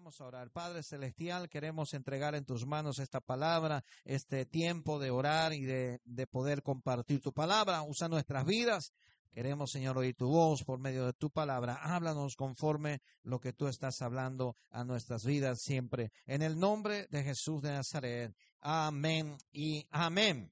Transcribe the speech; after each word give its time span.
Vamos 0.00 0.18
a 0.18 0.24
orar. 0.24 0.50
Padre 0.50 0.82
Celestial, 0.82 1.50
queremos 1.50 1.92
entregar 1.92 2.34
en 2.34 2.46
tus 2.46 2.64
manos 2.64 2.98
esta 3.00 3.20
palabra, 3.20 3.84
este 4.02 4.46
tiempo 4.46 4.98
de 4.98 5.10
orar 5.10 5.52
y 5.52 5.66
de, 5.66 6.00
de, 6.06 6.26
poder 6.26 6.62
compartir 6.62 7.20
tu 7.20 7.34
palabra. 7.34 7.82
Usa 7.82 8.08
nuestras 8.08 8.46
vidas. 8.46 8.94
Queremos, 9.30 9.70
Señor, 9.70 9.98
oír 9.98 10.16
tu 10.16 10.26
voz 10.26 10.64
por 10.64 10.78
medio 10.78 11.04
de 11.04 11.12
tu 11.12 11.28
palabra. 11.28 11.74
Háblanos 11.82 12.34
conforme 12.34 13.02
lo 13.24 13.40
que 13.40 13.52
tú 13.52 13.68
estás 13.68 14.00
hablando 14.00 14.56
a 14.70 14.84
nuestras 14.84 15.22
vidas 15.26 15.60
siempre. 15.60 16.12
En 16.24 16.40
el 16.40 16.58
nombre 16.58 17.06
de 17.10 17.22
Jesús 17.22 17.60
de 17.60 17.72
Nazaret. 17.72 18.34
Amén 18.62 19.36
y 19.52 19.86
amén. 19.90 20.50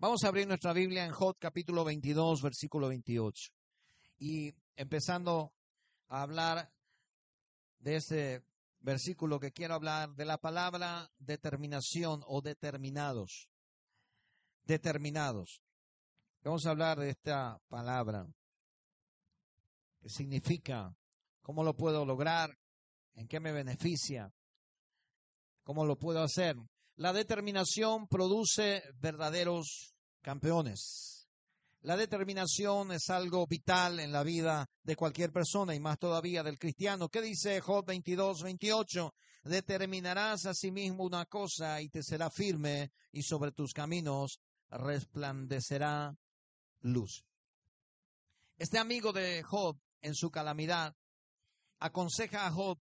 Vamos 0.00 0.24
a 0.24 0.28
abrir 0.28 0.48
nuestra 0.48 0.72
Biblia 0.72 1.04
en 1.04 1.12
Jot 1.12 1.38
capítulo 1.38 1.84
22, 1.84 2.42
versículo 2.42 2.88
28. 2.88 3.52
Y 4.18 4.52
empezando 4.74 5.52
a 6.08 6.22
hablar 6.22 6.73
de 7.84 7.96
ese 7.96 8.42
versículo 8.80 9.38
que 9.38 9.52
quiero 9.52 9.74
hablar, 9.74 10.14
de 10.14 10.24
la 10.24 10.38
palabra 10.38 11.10
determinación 11.18 12.22
o 12.26 12.40
determinados. 12.40 13.50
Determinados. 14.64 15.62
Vamos 16.42 16.64
a 16.64 16.70
hablar 16.70 16.98
de 16.98 17.10
esta 17.10 17.60
palabra. 17.68 18.26
¿Qué 20.00 20.08
significa? 20.08 20.96
¿Cómo 21.42 21.62
lo 21.62 21.76
puedo 21.76 22.06
lograr? 22.06 22.58
¿En 23.16 23.28
qué 23.28 23.38
me 23.38 23.52
beneficia? 23.52 24.32
¿Cómo 25.62 25.84
lo 25.84 25.98
puedo 25.98 26.22
hacer? 26.22 26.56
La 26.96 27.12
determinación 27.12 28.08
produce 28.08 28.82
verdaderos 28.94 29.94
campeones. 30.22 31.13
La 31.84 31.98
determinación 31.98 32.92
es 32.92 33.10
algo 33.10 33.46
vital 33.46 34.00
en 34.00 34.10
la 34.10 34.22
vida 34.22 34.66
de 34.82 34.96
cualquier 34.96 35.30
persona 35.30 35.74
y 35.74 35.80
más 35.80 35.98
todavía 35.98 36.42
del 36.42 36.58
cristiano. 36.58 37.10
¿Qué 37.10 37.20
dice 37.20 37.60
Job 37.60 37.84
22, 37.84 38.42
28? 38.42 39.14
Determinarás 39.42 40.46
a 40.46 40.54
sí 40.54 40.70
mismo 40.70 41.04
una 41.04 41.26
cosa 41.26 41.82
y 41.82 41.90
te 41.90 42.02
será 42.02 42.30
firme 42.30 42.90
y 43.12 43.22
sobre 43.22 43.52
tus 43.52 43.74
caminos 43.74 44.40
resplandecerá 44.70 46.16
luz. 46.80 47.22
Este 48.56 48.78
amigo 48.78 49.12
de 49.12 49.42
Job 49.42 49.78
en 50.00 50.14
su 50.14 50.30
calamidad 50.30 50.96
aconseja 51.80 52.46
a 52.46 52.50
Job 52.50 52.78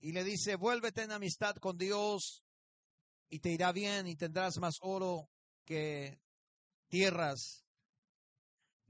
y 0.00 0.12
le 0.12 0.24
dice, 0.24 0.56
vuélvete 0.56 1.02
en 1.02 1.12
amistad 1.12 1.56
con 1.56 1.76
Dios 1.76 2.42
y 3.28 3.40
te 3.40 3.50
irá 3.50 3.72
bien 3.72 4.06
y 4.06 4.16
tendrás 4.16 4.56
más 4.56 4.76
oro 4.80 5.28
que 5.66 6.18
tierras 6.88 7.62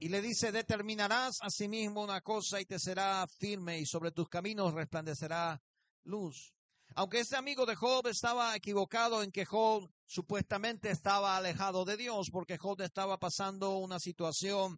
y 0.03 0.09
le 0.09 0.21
dice, 0.21 0.51
determinarás 0.51 1.37
a 1.39 1.49
sí 1.49 1.69
mismo 1.69 2.03
una 2.03 2.19
cosa 2.19 2.59
y 2.59 2.65
te 2.65 2.77
será 2.77 3.25
firme 3.39 3.79
y 3.79 3.85
sobre 3.85 4.11
tus 4.11 4.27
caminos 4.27 4.73
resplandecerá 4.73 5.61
luz. 6.03 6.53
Aunque 6.95 7.21
este 7.21 7.37
amigo 7.37 7.65
de 7.65 7.75
Job 7.75 8.07
estaba 8.07 8.53
equivocado 8.53 9.23
en 9.23 9.31
que 9.31 9.45
Job 9.45 9.89
supuestamente 10.05 10.91
estaba 10.91 11.37
alejado 11.37 11.85
de 11.85 11.95
Dios, 11.95 12.27
porque 12.33 12.57
Job 12.57 12.81
estaba 12.81 13.17
pasando 13.17 13.77
una 13.77 13.97
situación 13.97 14.77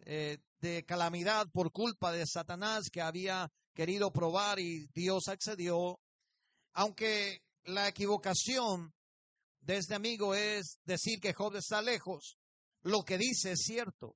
eh, 0.00 0.36
de 0.60 0.84
calamidad 0.84 1.46
por 1.50 1.72
culpa 1.72 2.12
de 2.12 2.26
Satanás 2.26 2.90
que 2.92 3.00
había 3.00 3.50
querido 3.72 4.12
probar 4.12 4.58
y 4.58 4.86
Dios 4.92 5.28
accedió. 5.28 5.98
Aunque 6.74 7.40
la 7.64 7.88
equivocación 7.88 8.92
de 9.60 9.78
este 9.78 9.94
amigo 9.94 10.34
es 10.34 10.78
decir 10.84 11.20
que 11.20 11.32
Job 11.32 11.56
está 11.56 11.80
lejos, 11.80 12.36
lo 12.82 13.02
que 13.02 13.16
dice 13.16 13.52
es 13.52 13.62
cierto. 13.62 14.14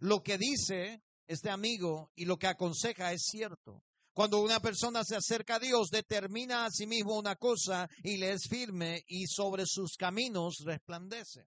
Lo 0.00 0.22
que 0.22 0.38
dice 0.38 1.02
este 1.26 1.50
amigo 1.50 2.10
y 2.16 2.24
lo 2.24 2.36
que 2.36 2.46
aconseja 2.46 3.12
es 3.12 3.22
cierto. 3.30 3.82
Cuando 4.12 4.40
una 4.40 4.60
persona 4.60 5.04
se 5.04 5.16
acerca 5.16 5.56
a 5.56 5.60
Dios, 5.60 5.88
determina 5.90 6.64
a 6.64 6.70
sí 6.70 6.86
mismo 6.86 7.18
una 7.18 7.36
cosa 7.36 7.88
y 8.02 8.16
le 8.16 8.32
es 8.32 8.48
firme 8.48 9.04
y 9.06 9.26
sobre 9.26 9.64
sus 9.66 9.96
caminos 9.96 10.62
resplandece. 10.64 11.46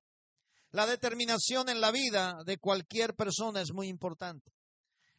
La 0.71 0.87
determinación 0.87 1.69
en 1.69 1.81
la 1.81 1.91
vida 1.91 2.37
de 2.45 2.57
cualquier 2.57 3.15
persona 3.15 3.61
es 3.61 3.73
muy 3.73 3.89
importante. 3.89 4.51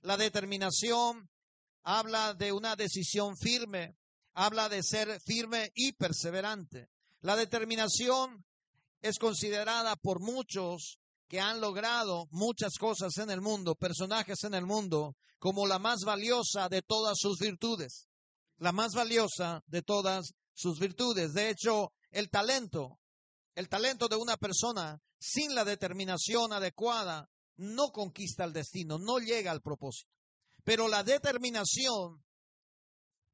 La 0.01 0.17
determinación 0.17 1.29
habla 1.83 2.35
de 2.35 2.53
una 2.53 2.77
decisión 2.77 3.37
firme, 3.37 3.97
habla 4.33 4.69
de 4.69 4.83
ser 4.83 5.21
firme 5.21 5.71
y 5.75 5.93
perseverante. 5.93 6.89
La 7.21 7.37
determinación 7.37 8.45
es 9.01 9.19
considerada 9.19 9.97
por 9.97 10.21
muchos 10.21 10.99
que 11.35 11.41
han 11.41 11.61
logrado 11.61 12.29
muchas 12.31 12.75
cosas 12.79 13.19
en 13.19 13.29
el 13.29 13.41
mundo, 13.41 13.75
personajes 13.75 14.45
en 14.45 14.55
el 14.55 14.67
mundo, 14.67 15.17
como 15.41 15.67
la 15.67 15.81
más 15.81 16.03
valiosa 16.07 16.69
de 16.69 16.81
todas 16.81 17.15
sus 17.19 17.41
virtudes. 17.41 18.07
La 18.59 18.71
más 18.71 18.93
valiosa 18.93 19.61
de 19.67 19.83
todas 19.83 20.27
sus 20.55 20.79
virtudes. 20.79 21.33
De 21.33 21.51
hecho, 21.51 21.91
el 22.13 22.31
talento, 22.31 23.01
el 23.57 23.69
talento 23.69 24.07
de 24.07 24.15
una 24.15 24.37
persona 24.37 25.01
sin 25.19 25.57
la 25.57 25.65
determinación 25.65 26.53
adecuada 26.53 27.29
no 27.57 27.89
conquista 27.89 28.45
el 28.45 28.53
destino, 28.53 29.01
no 29.01 29.19
llega 29.19 29.51
al 29.51 29.61
propósito. 29.61 30.13
Pero 30.63 30.87
la 30.87 31.03
determinación, 31.03 32.25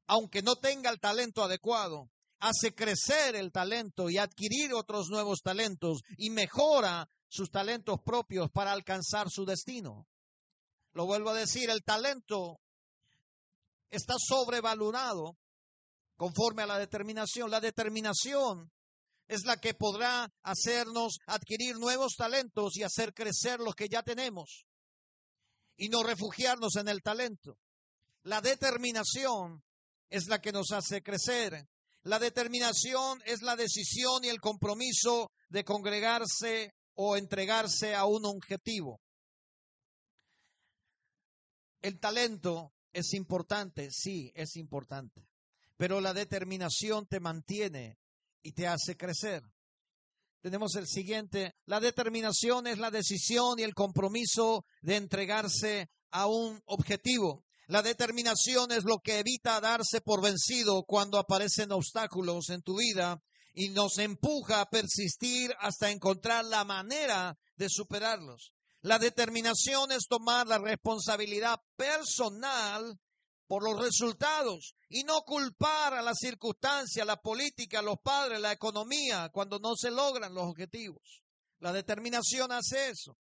aunque 0.07 0.41
no 0.41 0.55
tenga 0.55 0.89
el 0.89 0.99
talento 0.99 1.43
adecuado, 1.43 2.09
hace 2.41 2.73
crecer 2.73 3.35
el 3.35 3.51
talento 3.51 4.09
y 4.09 4.17
adquirir 4.17 4.73
otros 4.73 5.09
nuevos 5.09 5.41
talentos 5.41 6.01
y 6.17 6.29
mejora 6.31 7.07
sus 7.29 7.49
talentos 7.49 7.99
propios 8.03 8.51
para 8.51 8.73
alcanzar 8.73 9.29
su 9.29 9.45
destino. 9.45 10.07
Lo 10.93 11.05
vuelvo 11.05 11.29
a 11.29 11.35
decir, 11.35 11.69
el 11.69 11.83
talento 11.83 12.59
está 13.89 14.15
sobrevalorado 14.17 15.37
conforme 16.17 16.63
a 16.63 16.67
la 16.67 16.77
determinación. 16.77 17.49
La 17.49 17.61
determinación 17.61 18.71
es 19.27 19.45
la 19.45 19.57
que 19.57 19.73
podrá 19.73 20.29
hacernos 20.43 21.19
adquirir 21.27 21.77
nuevos 21.77 22.15
talentos 22.17 22.75
y 22.75 22.83
hacer 22.83 23.13
crecer 23.13 23.59
los 23.59 23.75
que 23.75 23.87
ya 23.87 24.03
tenemos 24.03 24.65
y 25.77 25.89
no 25.89 26.03
refugiarnos 26.03 26.75
en 26.75 26.89
el 26.89 27.01
talento. 27.01 27.57
La 28.23 28.41
determinación 28.41 29.63
es 30.09 30.27
la 30.27 30.41
que 30.41 30.51
nos 30.51 30.71
hace 30.71 31.01
crecer. 31.01 31.65
La 32.03 32.17
determinación 32.17 33.21
es 33.25 33.41
la 33.41 33.55
decisión 33.55 34.23
y 34.23 34.29
el 34.29 34.39
compromiso 34.39 35.31
de 35.49 35.63
congregarse 35.63 36.73
o 36.95 37.15
entregarse 37.15 37.93
a 37.93 38.05
un 38.05 38.25
objetivo. 38.25 38.99
El 41.81 41.99
talento 41.99 42.73
es 42.93 43.13
importante, 43.13 43.89
sí, 43.91 44.31
es 44.35 44.55
importante, 44.55 45.27
pero 45.77 46.01
la 46.01 46.13
determinación 46.13 47.07
te 47.07 47.19
mantiene 47.19 47.97
y 48.43 48.53
te 48.53 48.67
hace 48.67 48.97
crecer. 48.97 49.43
Tenemos 50.41 50.75
el 50.75 50.87
siguiente, 50.87 51.53
la 51.65 51.79
determinación 51.79 52.65
es 52.65 52.79
la 52.79 52.89
decisión 52.89 53.59
y 53.59 53.63
el 53.63 53.75
compromiso 53.75 54.65
de 54.81 54.95
entregarse 54.95 55.89
a 56.09 56.25
un 56.25 56.61
objetivo. 56.65 57.45
La 57.71 57.81
determinación 57.81 58.73
es 58.73 58.83
lo 58.83 58.99
que 58.99 59.19
evita 59.19 59.61
darse 59.61 60.01
por 60.01 60.21
vencido 60.21 60.83
cuando 60.83 61.17
aparecen 61.17 61.71
obstáculos 61.71 62.49
en 62.49 62.61
tu 62.63 62.77
vida 62.77 63.23
y 63.53 63.69
nos 63.69 63.97
empuja 63.97 64.59
a 64.59 64.69
persistir 64.69 65.55
hasta 65.57 65.89
encontrar 65.89 66.43
la 66.43 66.65
manera 66.65 67.39
de 67.55 67.69
superarlos. 67.69 68.51
La 68.81 68.99
determinación 68.99 69.93
es 69.93 70.07
tomar 70.09 70.47
la 70.47 70.57
responsabilidad 70.57 71.61
personal 71.77 72.99
por 73.47 73.63
los 73.63 73.81
resultados 73.81 74.75
y 74.89 75.03
no 75.03 75.21
culpar 75.21 75.93
a 75.93 76.01
la 76.01 76.13
circunstancia, 76.13 77.05
la 77.05 77.21
política, 77.21 77.81
los 77.81 77.99
padres, 78.03 78.41
la 78.41 78.51
economía 78.51 79.29
cuando 79.31 79.59
no 79.59 79.77
se 79.77 79.91
logran 79.91 80.33
los 80.33 80.43
objetivos. 80.43 81.23
La 81.59 81.71
determinación 81.71 82.51
hace 82.51 82.89
eso. 82.89 83.17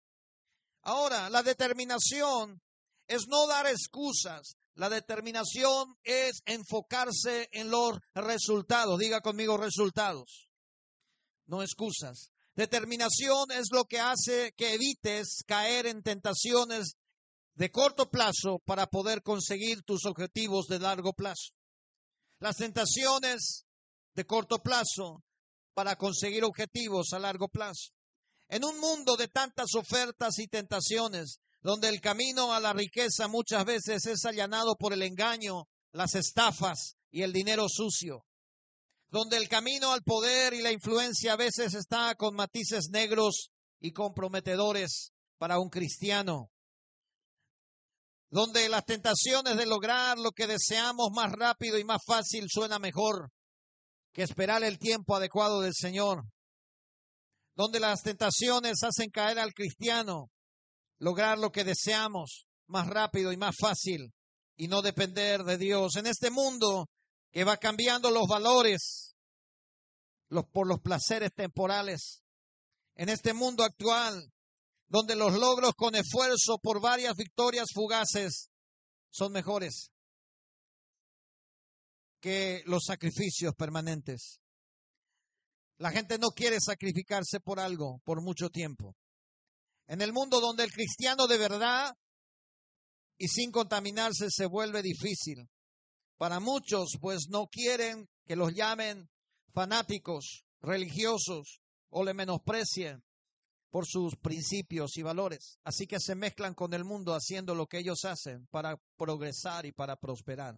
Ahora, 0.83 1.31
la 1.31 1.41
determinación 1.41 2.61
es 3.07 3.27
no 3.27 3.47
dar 3.47 3.67
excusas, 3.67 4.57
la 4.75 4.89
determinación 4.89 5.95
es 6.03 6.41
enfocarse 6.45 7.47
en 7.53 7.69
los 7.69 7.97
resultados. 8.13 8.99
Diga 8.99 9.21
conmigo 9.21 9.57
resultados, 9.57 10.49
no 11.45 11.61
excusas. 11.61 12.31
Determinación 12.55 13.51
es 13.51 13.67
lo 13.71 13.85
que 13.85 13.99
hace 13.99 14.53
que 14.55 14.73
evites 14.73 15.43
caer 15.45 15.87
en 15.87 16.03
tentaciones 16.03 16.95
de 17.55 17.71
corto 17.71 18.09
plazo 18.09 18.59
para 18.65 18.87
poder 18.87 19.23
conseguir 19.23 19.81
tus 19.83 20.05
objetivos 20.05 20.67
de 20.67 20.79
largo 20.79 21.13
plazo. 21.13 21.53
Las 22.39 22.57
tentaciones 22.57 23.65
de 24.13 24.25
corto 24.25 24.59
plazo 24.59 25.23
para 25.73 25.97
conseguir 25.97 26.43
objetivos 26.43 27.13
a 27.13 27.19
largo 27.19 27.47
plazo. 27.47 27.91
En 28.47 28.63
un 28.63 28.79
mundo 28.79 29.15
de 29.15 29.27
tantas 29.27 29.73
ofertas 29.75 30.37
y 30.39 30.47
tentaciones, 30.47 31.39
donde 31.65 31.89
el 31.89 31.99
camino 31.99 32.53
a 32.53 32.59
la 32.59 32.73
riqueza 32.73 33.27
muchas 33.27 33.65
veces 33.65 34.05
es 34.05 34.23
allanado 34.25 34.75
por 34.75 34.93
el 34.93 35.01
engaño, 35.01 35.63
las 35.93 36.13
estafas 36.13 36.95
y 37.09 37.23
el 37.23 37.33
dinero 37.33 37.65
sucio, 37.67 38.23
donde 39.07 39.37
el 39.37 39.49
camino 39.49 39.91
al 39.91 40.03
poder 40.03 40.53
y 40.53 40.61
la 40.61 40.71
influencia 40.71 41.33
a 41.33 41.37
veces 41.37 41.73
está 41.73 42.13
con 42.13 42.35
matices 42.35 42.89
negros 42.91 43.49
y 43.79 43.93
comprometedores 43.93 45.11
para 45.39 45.57
un 45.57 45.69
cristiano. 45.69 46.51
donde 48.29 48.69
las 48.69 48.85
tentaciones 48.85 49.57
de 49.57 49.65
lograr 49.65 50.19
lo 50.19 50.33
que 50.33 50.45
deseamos 50.45 51.09
más 51.15 51.31
rápido 51.31 51.79
y 51.79 51.83
más 51.83 52.01
fácil 52.05 52.45
suena 52.47 52.77
mejor 52.77 53.31
que 54.13 54.21
esperar 54.21 54.63
el 54.63 54.77
tiempo 54.77 55.15
adecuado 55.15 55.61
del 55.61 55.73
Señor, 55.73 56.25
donde 57.55 57.79
las 57.79 58.03
tentaciones 58.03 58.83
hacen 58.83 59.09
caer 59.09 59.39
al 59.39 59.53
cristiano 59.53 60.29
lograr 60.99 61.37
lo 61.37 61.51
que 61.51 61.63
deseamos 61.63 62.47
más 62.67 62.87
rápido 62.87 63.31
y 63.31 63.37
más 63.37 63.55
fácil 63.59 64.13
y 64.55 64.67
no 64.67 64.81
depender 64.81 65.43
de 65.43 65.57
Dios. 65.57 65.95
En 65.95 66.07
este 66.07 66.31
mundo 66.31 66.87
que 67.31 67.43
va 67.43 67.57
cambiando 67.57 68.11
los 68.11 68.27
valores 68.27 69.15
los, 70.29 70.45
por 70.45 70.67
los 70.67 70.79
placeres 70.79 71.33
temporales, 71.33 72.23
en 72.95 73.09
este 73.09 73.33
mundo 73.33 73.63
actual 73.63 74.31
donde 74.87 75.15
los 75.15 75.33
logros 75.33 75.73
con 75.75 75.95
esfuerzo 75.95 76.57
por 76.61 76.79
varias 76.79 77.15
victorias 77.15 77.67
fugaces 77.73 78.49
son 79.09 79.31
mejores 79.31 79.91
que 82.21 82.63
los 82.65 82.83
sacrificios 82.85 83.53
permanentes. 83.55 84.39
La 85.77 85.91
gente 85.91 86.17
no 86.17 86.29
quiere 86.29 86.57
sacrificarse 86.59 87.39
por 87.39 87.59
algo 87.59 87.99
por 88.05 88.21
mucho 88.21 88.49
tiempo. 88.49 88.95
En 89.87 90.01
el 90.01 90.13
mundo 90.13 90.39
donde 90.39 90.63
el 90.63 90.71
cristiano 90.71 91.27
de 91.27 91.37
verdad 91.37 91.93
y 93.17 93.27
sin 93.27 93.51
contaminarse 93.51 94.29
se 94.29 94.45
vuelve 94.45 94.81
difícil. 94.81 95.47
Para 96.17 96.39
muchos, 96.39 96.97
pues 96.99 97.27
no 97.29 97.47
quieren 97.47 98.07
que 98.25 98.35
los 98.35 98.53
llamen 98.53 99.09
fanáticos, 99.53 100.45
religiosos 100.61 101.61
o 101.89 102.03
le 102.03 102.13
menosprecien 102.13 103.03
por 103.69 103.85
sus 103.85 104.15
principios 104.15 104.97
y 104.97 105.01
valores. 105.01 105.59
Así 105.63 105.85
que 105.85 105.99
se 105.99 106.15
mezclan 106.15 106.53
con 106.53 106.73
el 106.73 106.85
mundo 106.85 107.13
haciendo 107.13 107.53
lo 107.53 107.67
que 107.67 107.79
ellos 107.79 108.05
hacen 108.05 108.47
para 108.47 108.77
progresar 108.97 109.65
y 109.65 109.71
para 109.71 109.97
prosperar. 109.97 110.57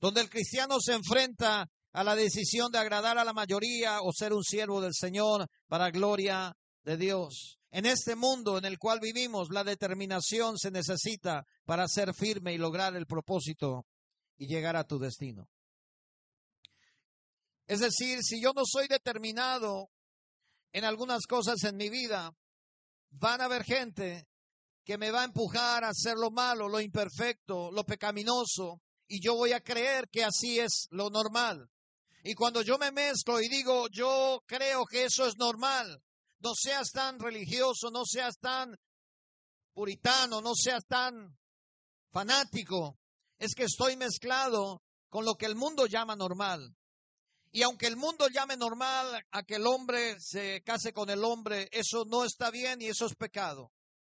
Donde 0.00 0.20
el 0.20 0.28
cristiano 0.28 0.78
se 0.80 0.94
enfrenta 0.94 1.70
a 1.92 2.04
la 2.04 2.14
decisión 2.14 2.70
de 2.70 2.78
agradar 2.78 3.18
a 3.18 3.24
la 3.24 3.32
mayoría 3.32 4.00
o 4.02 4.12
ser 4.12 4.32
un 4.32 4.42
siervo 4.42 4.80
del 4.80 4.94
Señor 4.94 5.46
para 5.66 5.90
gloria 5.90 6.54
de 6.84 6.96
Dios. 6.96 7.58
En 7.72 7.86
este 7.86 8.16
mundo 8.16 8.58
en 8.58 8.66
el 8.66 8.78
cual 8.78 9.00
vivimos, 9.00 9.48
la 9.50 9.64
determinación 9.64 10.58
se 10.58 10.70
necesita 10.70 11.46
para 11.64 11.88
ser 11.88 12.12
firme 12.12 12.52
y 12.52 12.58
lograr 12.58 12.94
el 12.94 13.06
propósito 13.06 13.86
y 14.36 14.46
llegar 14.46 14.76
a 14.76 14.84
tu 14.84 14.98
destino. 14.98 15.48
Es 17.66 17.80
decir, 17.80 18.18
si 18.22 18.42
yo 18.42 18.52
no 18.54 18.64
soy 18.66 18.88
determinado 18.88 19.88
en 20.72 20.84
algunas 20.84 21.22
cosas 21.26 21.64
en 21.64 21.78
mi 21.78 21.88
vida, 21.88 22.36
van 23.08 23.40
a 23.40 23.46
haber 23.46 23.64
gente 23.64 24.28
que 24.84 24.98
me 24.98 25.10
va 25.10 25.22
a 25.22 25.24
empujar 25.24 25.82
a 25.84 25.90
hacer 25.90 26.16
lo 26.16 26.30
malo, 26.30 26.68
lo 26.68 26.78
imperfecto, 26.78 27.70
lo 27.70 27.84
pecaminoso, 27.84 28.82
y 29.08 29.24
yo 29.24 29.34
voy 29.34 29.52
a 29.52 29.62
creer 29.62 30.10
que 30.10 30.24
así 30.24 30.58
es 30.58 30.88
lo 30.90 31.08
normal. 31.08 31.70
Y 32.22 32.34
cuando 32.34 32.60
yo 32.60 32.76
me 32.76 32.92
mezclo 32.92 33.40
y 33.40 33.48
digo, 33.48 33.88
yo 33.88 34.42
creo 34.46 34.84
que 34.84 35.04
eso 35.04 35.26
es 35.26 35.38
normal, 35.38 36.02
no 36.42 36.52
seas 36.54 36.90
tan 36.90 37.18
religioso, 37.18 37.90
no 37.90 38.04
seas 38.04 38.38
tan 38.38 38.76
puritano, 39.72 40.40
no 40.40 40.54
seas 40.54 40.84
tan 40.86 41.38
fanático, 42.10 42.98
es 43.38 43.54
que 43.54 43.64
estoy 43.64 43.96
mezclado 43.96 44.82
con 45.08 45.24
lo 45.24 45.34
que 45.34 45.46
el 45.46 45.54
mundo 45.54 45.86
llama 45.86 46.16
normal. 46.16 46.76
Y 47.50 47.62
aunque 47.62 47.86
el 47.86 47.96
mundo 47.96 48.28
llame 48.28 48.56
normal 48.56 49.26
a 49.30 49.42
que 49.42 49.56
el 49.56 49.66
hombre 49.66 50.16
se 50.18 50.62
case 50.62 50.92
con 50.92 51.10
el 51.10 51.22
hombre, 51.22 51.68
eso 51.70 52.04
no 52.06 52.24
está 52.24 52.50
bien 52.50 52.80
y 52.80 52.86
eso 52.86 53.06
es 53.06 53.14
pecado. 53.14 53.70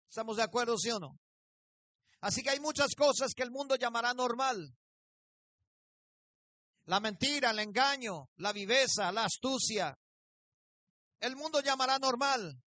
¿Estamos 0.09 0.39
de 0.39 0.43
acuerdo, 0.43 0.79
sí 0.79 0.91
o 0.91 0.99
no? 0.99 1.19
Así 2.21 2.43
que 2.43 2.51
hay 2.51 2.61
muchas 2.61 2.95
cosas 2.95 3.35
que 3.35 3.43
el 3.43 3.51
mundo 3.51 3.77
llamará 3.77 4.15
normal. 4.15 4.75
La 6.87 6.99
mentira, 6.99 7.51
el 7.51 7.59
engaño, 7.59 8.31
la 8.37 8.53
viveza, 8.53 9.13
la 9.13 9.25
astucia. 9.25 9.99
El 11.21 11.37
mundo 11.37 11.61
llamará 11.61 11.99
normal. 11.99 12.61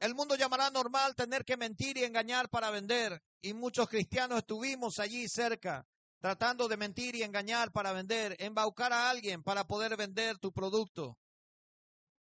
El 0.00 0.14
mundo 0.14 0.36
llamará 0.36 0.70
normal 0.70 1.14
tener 1.14 1.44
que 1.44 1.56
mentir 1.56 1.96
y 1.96 2.04
engañar 2.04 2.48
para 2.48 2.70
vender. 2.70 3.22
Y 3.40 3.54
muchos 3.54 3.88
cristianos 3.88 4.38
estuvimos 4.38 4.98
allí 4.98 5.28
cerca 5.28 5.86
tratando 6.24 6.68
de 6.68 6.78
mentir 6.78 7.14
y 7.16 7.22
engañar 7.22 7.70
para 7.70 7.92
vender, 7.92 8.34
embaucar 8.38 8.94
a 8.94 9.10
alguien 9.10 9.42
para 9.42 9.66
poder 9.66 9.94
vender 9.94 10.38
tu 10.38 10.54
producto. 10.54 11.18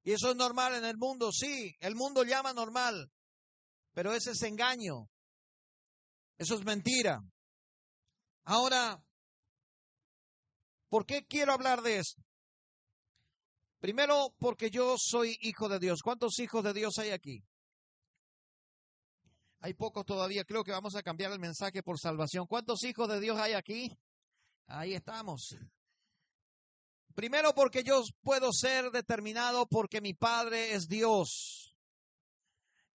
Y 0.02 0.10
eso 0.10 0.32
es 0.32 0.36
normal 0.36 0.74
en 0.74 0.84
el 0.84 0.96
mundo, 0.96 1.30
sí, 1.30 1.76
el 1.78 1.94
mundo 1.94 2.24
llama 2.24 2.52
normal, 2.52 3.12
pero 3.92 4.12
ese 4.12 4.32
es 4.32 4.42
engaño, 4.42 5.08
eso 6.36 6.56
es 6.56 6.64
mentira. 6.64 7.20
Ahora, 8.42 9.00
¿por 10.88 11.06
qué 11.06 11.24
quiero 11.24 11.52
hablar 11.52 11.80
de 11.82 11.98
esto? 11.98 12.25
Primero, 13.80 14.34
porque 14.38 14.70
yo 14.70 14.96
soy 14.98 15.36
hijo 15.40 15.68
de 15.68 15.78
Dios. 15.78 16.00
¿Cuántos 16.02 16.38
hijos 16.38 16.64
de 16.64 16.72
Dios 16.72 16.98
hay 16.98 17.10
aquí? 17.10 17.44
Hay 19.60 19.74
pocos 19.74 20.04
todavía. 20.04 20.44
Creo 20.44 20.64
que 20.64 20.72
vamos 20.72 20.94
a 20.96 21.02
cambiar 21.02 21.32
el 21.32 21.38
mensaje 21.38 21.82
por 21.82 21.98
salvación. 21.98 22.46
¿Cuántos 22.46 22.82
hijos 22.84 23.08
de 23.08 23.20
Dios 23.20 23.38
hay 23.38 23.52
aquí? 23.52 23.96
Ahí 24.66 24.94
estamos. 24.94 25.56
Primero 27.14 27.54
porque 27.54 27.82
yo 27.82 28.02
puedo 28.22 28.52
ser 28.52 28.90
determinado 28.90 29.66
porque 29.66 30.00
mi 30.00 30.14
Padre 30.14 30.74
es 30.74 30.88
Dios. 30.88 31.66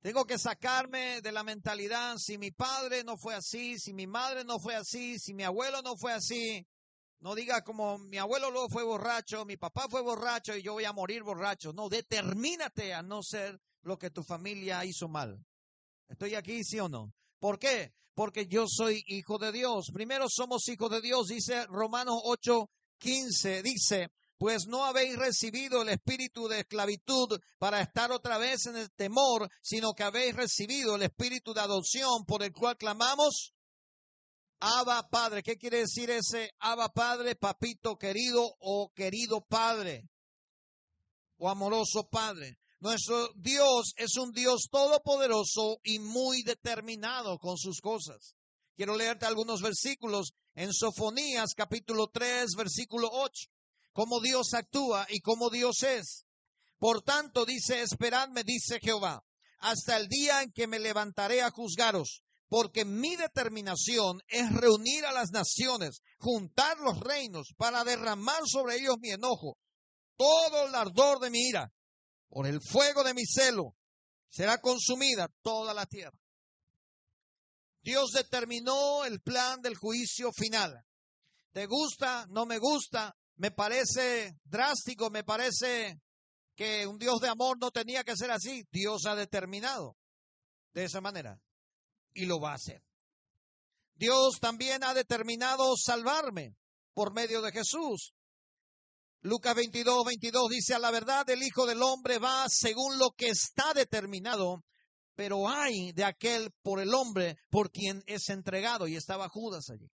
Tengo 0.02 0.26
que 0.26 0.40
sacarme 0.40 1.22
de 1.22 1.32
la 1.32 1.44
mentalidad, 1.44 2.18
si 2.18 2.40
mi 2.40 2.50
padre 2.50 3.04
no 3.04 3.18
fue 3.18 3.36
así, 3.36 3.78
si 3.78 3.94
mi 3.94 4.08
madre 4.08 4.44
no 4.44 4.60
fue 4.60 4.74
así, 4.74 5.20
si 5.20 5.32
mi 5.36 5.44
abuelo 5.44 5.84
no 5.84 5.96
fue 5.96 6.12
así, 6.12 6.66
no 7.22 7.36
diga 7.36 7.64
como 7.64 8.00
mi 8.00 8.18
abuelo 8.18 8.50
luego 8.50 8.68
fue 8.70 8.84
borracho, 8.84 9.46
mi 9.46 9.56
papá 9.56 9.88
fue 9.90 10.02
borracho 10.02 10.56
y 10.56 10.64
yo 10.64 10.74
voy 10.74 10.86
a 10.86 10.94
morir 10.94 11.24
borracho. 11.24 11.72
No, 11.72 11.88
determínate 11.88 12.94
a 12.94 13.04
no 13.04 13.22
ser 13.22 13.60
lo 13.84 13.98
que 13.98 14.10
tu 14.10 14.24
familia 14.24 14.84
hizo 14.86 15.08
mal. 15.08 15.40
¿Estoy 16.10 16.36
aquí, 16.36 16.64
sí 16.64 16.80
o 16.80 16.90
no? 16.90 17.14
¿Por 17.40 17.60
qué? 17.60 17.94
Porque 18.16 18.48
yo 18.48 18.66
soy 18.68 19.04
hijo 19.08 19.38
de 19.38 19.52
Dios. 19.52 19.92
Primero 19.94 20.26
somos 20.30 20.68
hijos 20.68 20.90
de 20.90 21.02
Dios, 21.02 21.28
dice 21.28 21.66
Romanos 21.68 22.20
8, 22.24 22.70
15, 22.98 23.64
dice, 23.64 24.10
pues 24.38 24.66
no 24.66 24.84
habéis 24.84 25.16
recibido 25.16 25.84
el 25.84 25.90
espíritu 25.90 26.48
de 26.48 26.62
esclavitud 26.62 27.40
para 27.60 27.82
estar 27.82 28.12
otra 28.12 28.40
vez 28.40 28.66
en 28.66 28.78
el 28.78 28.92
temor, 28.92 29.48
sino 29.62 29.94
que 29.94 30.04
habéis 30.04 30.36
recibido 30.36 30.96
el 30.96 31.04
espíritu 31.04 31.54
de 31.54 31.62
adopción 31.62 32.26
por 32.26 32.42
el 32.42 32.52
cual 32.52 32.78
clamamos, 32.78 33.54
Abba 34.62 35.10
Padre. 35.10 35.42
¿Qué 35.42 35.58
quiere 35.58 35.80
decir 35.80 36.12
ese 36.12 36.52
Abba 36.60 36.94
Padre, 36.94 37.36
papito 37.36 37.98
querido 37.98 38.56
o 38.60 38.92
querido 38.94 39.42
Padre? 39.42 40.08
O 41.38 41.50
amoroso 41.50 42.08
Padre. 42.08 42.60
Nuestro 42.80 43.34
Dios 43.36 43.94
es 43.98 44.18
un 44.18 44.32
Dios 44.32 44.68
todopoderoso 44.72 45.80
y 45.84 45.98
muy 45.98 46.44
determinado 46.44 47.40
con 47.40 47.58
sus 47.58 47.82
cosas. 47.82 48.36
Quiero 48.76 48.96
leerte 48.96 49.26
algunos 49.26 49.62
versículos 49.62 50.34
en 50.54 50.72
Sofonías 50.72 51.54
capítulo 51.56 52.10
3 52.14 52.52
versículo 52.56 53.10
8. 53.12 53.50
Cómo 53.94 54.22
Dios 54.22 54.54
actúa 54.54 55.08
y 55.10 55.22
cómo 55.22 55.50
Dios 55.50 55.82
es. 55.82 56.26
Por 56.78 57.02
tanto, 57.02 57.46
dice, 57.46 57.82
esperadme, 57.82 58.44
dice 58.44 58.80
Jehová, 58.80 59.24
hasta 59.60 59.98
el 59.98 60.08
día 60.08 60.42
en 60.44 60.52
que 60.52 60.68
me 60.68 60.80
levantaré 60.80 61.42
a 61.42 61.52
juzgaros, 61.52 62.24
porque 62.52 62.84
mi 62.84 63.16
determinación 63.16 64.22
es 64.28 64.52
reunir 64.52 65.06
a 65.06 65.14
las 65.14 65.32
naciones, 65.32 66.02
juntar 66.20 66.78
los 66.80 67.00
reinos, 67.00 67.54
para 67.56 67.86
derramar 67.86 68.42
sobre 68.46 68.76
ellos 68.76 68.98
mi 69.00 69.10
enojo, 69.10 69.58
todo 70.18 70.68
el 70.68 70.76
ardor 70.76 71.20
de 71.22 71.30
mi 71.30 71.48
ira 71.48 71.72
por 72.28 72.46
el 72.46 72.60
fuego 72.62 73.06
de 73.06 73.14
mi 73.14 73.26
celo 73.26 73.78
será 74.30 74.60
consumida 74.60 75.30
toda 75.42 75.74
la 75.74 75.86
tierra. 75.86 76.20
Dios 77.84 78.12
determinó 78.12 79.06
el 79.06 79.22
plan 79.22 79.62
del 79.62 79.78
juicio 79.78 80.34
final. 80.34 80.84
¿Te 81.54 81.68
gusta? 81.68 82.26
¿No 82.32 82.46
me 82.46 82.58
gusta? 82.58 83.16
Me 83.38 83.52
parece 83.52 84.36
drástico, 84.44 85.10
me 85.10 85.24
parece 85.24 86.02
que 86.54 86.86
un 86.86 86.98
Dios 86.98 87.22
de 87.22 87.30
amor 87.30 87.58
no 87.62 87.72
tenía 87.72 88.04
que 88.04 88.18
ser 88.18 88.30
así. 88.30 88.66
Dios 88.70 89.06
ha 89.06 89.16
determinado 89.16 89.96
de 90.74 90.84
esa 90.84 91.00
manera 91.00 91.40
y 92.14 92.26
lo 92.26 92.40
va 92.40 92.52
a 92.52 92.56
hacer. 92.56 92.84
Dios 93.96 94.40
también 94.40 94.84
ha 94.84 94.94
determinado 94.94 95.76
salvarme 95.78 96.56
por 96.94 97.14
medio 97.14 97.42
de 97.42 97.52
Jesús. 97.52 98.14
Lucas 99.22 99.56
22, 99.56 100.06
22 100.06 100.50
dice, 100.50 100.74
a 100.74 100.80
la 100.80 100.90
verdad 100.90 101.30
el 101.30 101.44
Hijo 101.44 101.68
del 101.68 101.84
Hombre 101.84 102.18
va 102.18 102.46
según 102.50 102.98
lo 102.98 103.12
que 103.12 103.30
está 103.30 103.74
determinado, 103.74 104.64
pero 105.16 105.48
hay 105.48 105.92
de 105.92 106.04
aquel 106.04 106.50
por 106.64 106.80
el 106.80 106.94
hombre 106.96 107.38
por 107.52 107.70
quien 107.70 108.04
es 108.08 108.30
entregado. 108.30 108.88
Y 108.88 108.96
estaba 108.96 109.30
Judas 109.30 109.70
allí. 109.70 109.88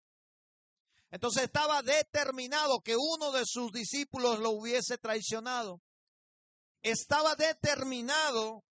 Entonces 1.10 1.44
estaba 1.44 1.82
determinado 1.82 2.80
que 2.80 2.94
uno 2.96 3.32
de 3.32 3.42
sus 3.44 3.72
discípulos 3.72 4.38
lo 4.38 4.50
hubiese 4.50 4.98
traicionado. 4.98 5.80
Estaba 6.82 7.34
determinado 7.34 8.62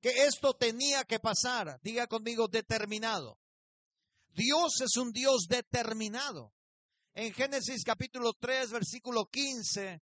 que 0.00 0.24
esto 0.24 0.54
tenía 0.54 1.04
que 1.04 1.20
pasar. 1.20 1.80
Diga 1.82 2.06
conmigo, 2.06 2.48
determinado. 2.48 3.38
Dios 4.32 4.80
es 4.80 4.96
un 4.96 5.12
Dios 5.12 5.46
determinado. 5.48 6.54
En 7.14 7.32
Génesis 7.34 7.82
capítulo 7.84 8.32
3, 8.34 8.70
versículo 8.70 9.26
15, 9.26 10.00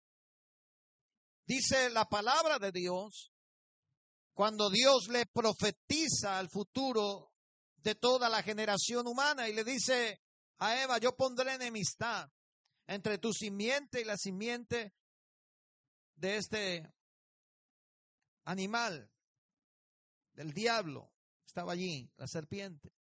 dice 1.46 1.90
la 1.90 2.08
palabra 2.08 2.58
de 2.58 2.70
Dios, 2.72 3.32
cuando 4.32 4.70
Dios 4.70 5.08
le 5.08 5.26
profetiza 5.26 6.38
al 6.38 6.48
futuro 6.48 7.32
de 7.76 7.94
toda 7.96 8.28
la 8.28 8.42
generación 8.42 9.06
humana 9.06 9.48
y 9.48 9.52
le 9.52 9.64
dice 9.64 10.22
a 10.58 10.80
Eva, 10.80 10.98
yo 10.98 11.16
pondré 11.16 11.54
enemistad 11.54 12.30
entre 12.86 13.18
tu 13.18 13.32
simiente 13.32 14.00
y 14.00 14.04
la 14.04 14.16
simiente 14.16 14.94
de 16.14 16.36
este 16.36 16.94
animal, 18.44 19.11
del 20.34 20.52
diablo. 20.52 21.12
Estaba 21.46 21.72
allí, 21.72 22.10
la 22.16 22.26
serpiente. 22.26 22.92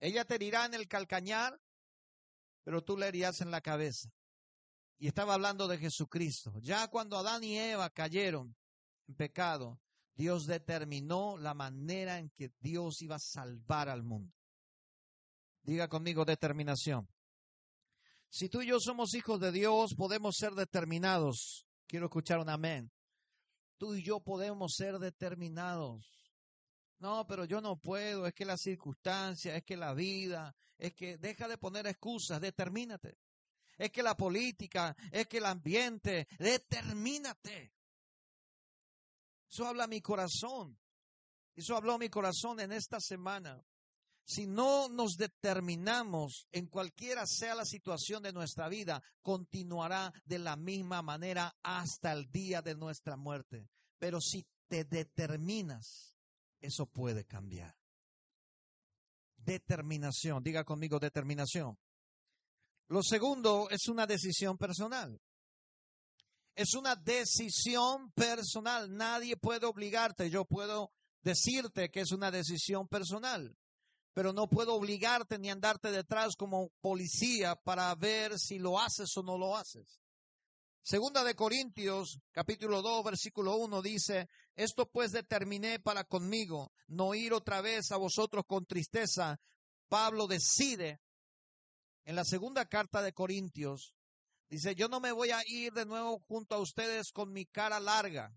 Ella 0.00 0.24
te 0.24 0.36
herirá 0.36 0.64
en 0.64 0.74
el 0.74 0.88
calcañar, 0.88 1.60
pero 2.64 2.82
tú 2.82 2.96
le 2.96 3.08
herirás 3.08 3.40
en 3.40 3.50
la 3.50 3.60
cabeza. 3.60 4.10
Y 4.98 5.08
estaba 5.08 5.34
hablando 5.34 5.68
de 5.68 5.78
Jesucristo. 5.78 6.52
Ya 6.60 6.88
cuando 6.88 7.18
Adán 7.18 7.44
y 7.44 7.58
Eva 7.58 7.90
cayeron 7.90 8.54
en 9.08 9.14
pecado, 9.14 9.80
Dios 10.14 10.46
determinó 10.46 11.36
la 11.38 11.54
manera 11.54 12.18
en 12.18 12.30
que 12.30 12.52
Dios 12.60 13.00
iba 13.02 13.16
a 13.16 13.20
salvar 13.20 13.88
al 13.88 14.02
mundo. 14.02 14.34
Diga 15.62 15.88
conmigo 15.88 16.24
determinación. 16.24 17.08
Si 18.28 18.48
tú 18.48 18.62
y 18.62 18.68
yo 18.68 18.78
somos 18.78 19.14
hijos 19.14 19.40
de 19.40 19.52
Dios, 19.52 19.94
podemos 19.96 20.36
ser 20.36 20.52
determinados. 20.52 21.66
Quiero 21.86 22.06
escuchar 22.06 22.38
un 22.38 22.48
amén. 22.48 22.90
Tú 23.80 23.94
y 23.94 24.02
yo 24.02 24.20
podemos 24.20 24.74
ser 24.76 24.98
determinados. 24.98 26.04
No, 26.98 27.26
pero 27.26 27.46
yo 27.46 27.62
no 27.62 27.80
puedo, 27.80 28.26
es 28.26 28.34
que 28.34 28.44
la 28.44 28.58
circunstancia, 28.58 29.56
es 29.56 29.64
que 29.64 29.74
la 29.74 29.94
vida, 29.94 30.54
es 30.76 30.92
que 30.92 31.16
deja 31.16 31.48
de 31.48 31.56
poner 31.56 31.86
excusas, 31.86 32.42
determínate. 32.42 33.16
Es 33.78 33.90
que 33.90 34.02
la 34.02 34.14
política, 34.14 34.94
es 35.10 35.26
que 35.28 35.38
el 35.38 35.46
ambiente, 35.46 36.28
determínate. 36.38 37.72
Eso 39.48 39.66
habla 39.66 39.86
mi 39.86 40.02
corazón. 40.02 40.78
Eso 41.56 41.74
habló 41.74 41.96
mi 41.96 42.10
corazón 42.10 42.60
en 42.60 42.72
esta 42.72 43.00
semana. 43.00 43.64
Si 44.30 44.46
no 44.46 44.88
nos 44.88 45.16
determinamos 45.16 46.46
en 46.52 46.68
cualquiera 46.68 47.26
sea 47.26 47.56
la 47.56 47.64
situación 47.64 48.22
de 48.22 48.32
nuestra 48.32 48.68
vida, 48.68 49.02
continuará 49.22 50.12
de 50.24 50.38
la 50.38 50.54
misma 50.54 51.02
manera 51.02 51.52
hasta 51.64 52.12
el 52.12 52.30
día 52.30 52.62
de 52.62 52.76
nuestra 52.76 53.16
muerte. 53.16 53.68
Pero 53.98 54.20
si 54.20 54.46
te 54.68 54.84
determinas, 54.84 56.14
eso 56.60 56.86
puede 56.86 57.24
cambiar. 57.24 57.74
Determinación, 59.36 60.44
diga 60.44 60.62
conmigo 60.62 61.00
determinación. 61.00 61.76
Lo 62.86 63.02
segundo 63.02 63.68
es 63.68 63.88
una 63.88 64.06
decisión 64.06 64.56
personal. 64.56 65.20
Es 66.54 66.74
una 66.74 66.94
decisión 66.94 68.12
personal. 68.12 68.94
Nadie 68.94 69.36
puede 69.36 69.66
obligarte. 69.66 70.30
Yo 70.30 70.44
puedo 70.44 70.92
decirte 71.20 71.90
que 71.90 72.02
es 72.02 72.12
una 72.12 72.30
decisión 72.30 72.86
personal 72.86 73.56
pero 74.12 74.32
no 74.32 74.48
puedo 74.48 74.74
obligarte 74.74 75.38
ni 75.38 75.50
andarte 75.50 75.90
detrás 75.90 76.34
como 76.36 76.70
policía 76.80 77.56
para 77.56 77.94
ver 77.94 78.38
si 78.38 78.58
lo 78.58 78.78
haces 78.78 79.16
o 79.16 79.22
no 79.22 79.38
lo 79.38 79.56
haces. 79.56 80.00
Segunda 80.82 81.22
de 81.22 81.34
Corintios, 81.34 82.18
capítulo 82.32 82.82
2, 82.82 83.04
versículo 83.04 83.56
1 83.56 83.82
dice, 83.82 84.28
esto 84.56 84.90
pues 84.90 85.12
determiné 85.12 85.78
para 85.78 86.04
conmigo, 86.04 86.72
no 86.88 87.14
ir 87.14 87.32
otra 87.32 87.60
vez 87.60 87.92
a 87.92 87.96
vosotros 87.96 88.44
con 88.46 88.64
tristeza. 88.64 89.38
Pablo 89.88 90.26
decide 90.26 91.00
en 92.04 92.16
la 92.16 92.24
segunda 92.24 92.64
carta 92.66 93.02
de 93.02 93.12
Corintios, 93.12 93.94
dice, 94.48 94.74
yo 94.74 94.88
no 94.88 95.00
me 95.00 95.12
voy 95.12 95.30
a 95.30 95.42
ir 95.46 95.72
de 95.74 95.84
nuevo 95.84 96.18
junto 96.26 96.54
a 96.54 96.60
ustedes 96.60 97.12
con 97.12 97.30
mi 97.30 97.44
cara 97.46 97.78
larga. 97.78 98.34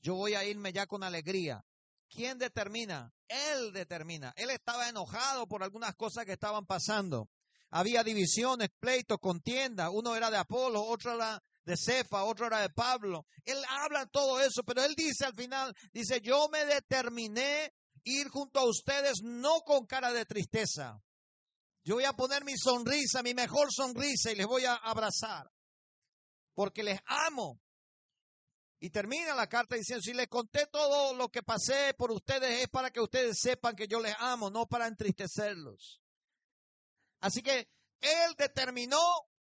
Yo 0.00 0.14
voy 0.14 0.34
a 0.34 0.44
irme 0.44 0.72
ya 0.72 0.86
con 0.86 1.02
alegría. 1.02 1.64
¿Quién 2.08 2.38
determina? 2.38 3.12
Él 3.28 3.72
determina. 3.72 4.32
Él 4.36 4.50
estaba 4.50 4.88
enojado 4.88 5.46
por 5.46 5.62
algunas 5.62 5.94
cosas 5.94 6.24
que 6.24 6.32
estaban 6.32 6.66
pasando. 6.66 7.28
Había 7.70 8.02
divisiones, 8.02 8.70
pleitos, 8.80 9.18
contienda. 9.20 9.90
Uno 9.90 10.16
era 10.16 10.30
de 10.30 10.38
Apolo, 10.38 10.82
otro 10.82 11.14
era 11.14 11.42
de 11.64 11.76
Cefa, 11.76 12.24
otro 12.24 12.46
era 12.46 12.60
de 12.60 12.70
Pablo. 12.70 13.26
Él 13.44 13.58
habla 13.68 14.06
todo 14.06 14.40
eso, 14.40 14.62
pero 14.64 14.82
él 14.82 14.94
dice 14.94 15.26
al 15.26 15.34
final, 15.34 15.74
dice, 15.92 16.20
yo 16.22 16.48
me 16.48 16.64
determiné 16.64 17.72
ir 18.04 18.28
junto 18.28 18.60
a 18.60 18.68
ustedes 18.68 19.20
no 19.22 19.60
con 19.60 19.86
cara 19.86 20.12
de 20.12 20.24
tristeza. 20.24 20.98
Yo 21.84 21.96
voy 21.96 22.04
a 22.04 22.14
poner 22.14 22.44
mi 22.44 22.56
sonrisa, 22.56 23.22
mi 23.22 23.34
mejor 23.34 23.68
sonrisa 23.70 24.32
y 24.32 24.36
les 24.36 24.46
voy 24.46 24.64
a 24.64 24.74
abrazar. 24.74 25.50
Porque 26.54 26.82
les 26.82 27.00
amo. 27.06 27.60
Y 28.80 28.90
termina 28.90 29.34
la 29.34 29.48
carta 29.48 29.74
diciendo, 29.74 30.02
si 30.02 30.12
les 30.12 30.28
conté 30.28 30.66
todo 30.66 31.12
lo 31.14 31.28
que 31.30 31.42
pasé 31.42 31.94
por 31.94 32.12
ustedes 32.12 32.62
es 32.62 32.68
para 32.68 32.90
que 32.90 33.00
ustedes 33.00 33.38
sepan 33.40 33.74
que 33.74 33.88
yo 33.88 34.00
les 34.00 34.14
amo, 34.18 34.50
no 34.50 34.66
para 34.66 34.86
entristecerlos. 34.86 36.00
Así 37.20 37.42
que 37.42 37.68
él 38.00 38.34
determinó 38.36 39.00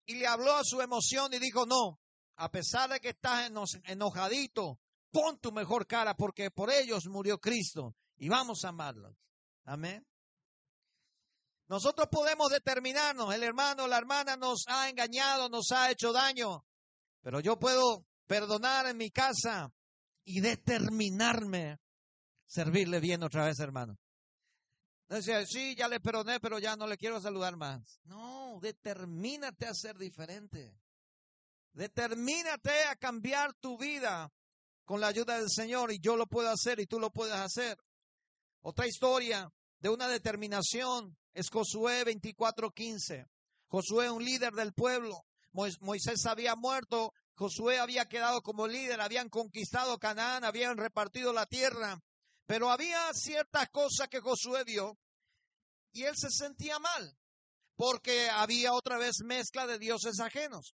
y 0.05 0.15
le 0.15 0.27
habló 0.27 0.53
a 0.53 0.63
su 0.63 0.79
emoción 0.79 1.33
y 1.33 1.39
dijo, 1.39 1.65
no, 1.65 1.99
a 2.35 2.51
pesar 2.51 2.91
de 2.91 2.99
que 2.99 3.09
estás 3.09 3.49
enojadito, 3.85 4.79
pon 5.11 5.39
tu 5.39 5.51
mejor 5.51 5.87
cara 5.87 6.15
porque 6.15 6.51
por 6.51 6.69
ellos 6.69 7.05
murió 7.07 7.39
Cristo 7.39 7.95
y 8.17 8.29
vamos 8.29 8.63
a 8.63 8.69
amarlos. 8.69 9.15
Amén. 9.63 10.05
Nosotros 11.67 12.07
podemos 12.11 12.51
determinarnos, 12.51 13.33
el 13.33 13.41
hermano, 13.41 13.87
la 13.87 13.97
hermana 13.97 14.37
nos 14.37 14.65
ha 14.67 14.87
engañado, 14.87 15.49
nos 15.49 15.71
ha 15.71 15.89
hecho 15.89 16.13
daño, 16.13 16.63
pero 17.21 17.39
yo 17.39 17.57
puedo 17.57 18.05
perdonar 18.27 18.87
en 18.87 18.97
mi 18.97 19.11
casa 19.11 19.71
y 20.23 20.41
determinarme 20.41 21.79
servirle 22.45 22.99
bien 22.99 23.23
otra 23.23 23.45
vez, 23.45 23.59
hermano. 23.59 23.97
No 25.07 25.17
decía, 25.17 25.45
sí, 25.45 25.75
ya 25.75 25.87
le 25.87 25.99
perdoné, 25.99 26.39
pero 26.39 26.57
ya 26.57 26.75
no 26.75 26.87
le 26.87 26.97
quiero 26.97 27.21
saludar 27.21 27.55
más. 27.57 27.99
No, 28.05 28.59
determínate 28.61 29.67
a 29.67 29.73
ser 29.73 29.97
diferente. 29.97 30.75
Determínate 31.73 32.85
a 32.85 32.95
cambiar 32.95 33.53
tu 33.55 33.77
vida 33.77 34.31
con 34.83 35.01
la 35.01 35.07
ayuda 35.07 35.37
del 35.37 35.49
Señor 35.49 35.91
y 35.91 35.99
yo 35.99 36.15
lo 36.15 36.25
puedo 36.25 36.49
hacer 36.49 36.79
y 36.79 36.87
tú 36.87 36.99
lo 36.99 37.11
puedes 37.11 37.35
hacer. 37.35 37.77
Otra 38.61 38.87
historia 38.87 39.51
de 39.79 39.89
una 39.89 40.07
determinación 40.07 41.15
es 41.33 41.49
Josué 41.49 42.03
24:15. 42.03 43.27
Josué, 43.67 44.09
un 44.09 44.23
líder 44.23 44.53
del 44.53 44.73
pueblo. 44.73 45.25
Moisés 45.51 46.25
había 46.25 46.55
muerto 46.55 47.13
Josué 47.35 47.79
había 47.79 48.05
quedado 48.05 48.41
como 48.41 48.65
líder, 48.67 49.01
habían 49.01 49.29
conquistado 49.29 49.97
Canaán, 49.99 50.45
habían 50.45 50.77
repartido 50.77 51.33
la 51.33 51.45
tierra, 51.45 52.01
pero 52.45 52.71
había 52.71 53.13
ciertas 53.13 53.69
cosas 53.69 54.07
que 54.07 54.21
Josué 54.21 54.63
vio 54.63 54.97
y 55.91 56.03
él 56.03 56.15
se 56.15 56.29
sentía 56.29 56.79
mal, 56.79 57.17
porque 57.75 58.29
había 58.29 58.73
otra 58.73 58.97
vez 58.97 59.17
mezcla 59.23 59.67
de 59.67 59.79
dioses 59.79 60.19
ajenos. 60.19 60.75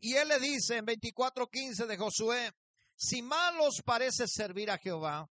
Y 0.00 0.14
él 0.14 0.28
le 0.28 0.40
dice 0.40 0.76
en 0.76 0.86
24:15 0.86 1.86
de 1.86 1.96
Josué, 1.96 2.52
si 2.96 3.22
mal 3.22 3.60
os 3.60 3.82
parece 3.84 4.26
servir 4.26 4.70
a 4.70 4.78
Jehová, 4.78 5.28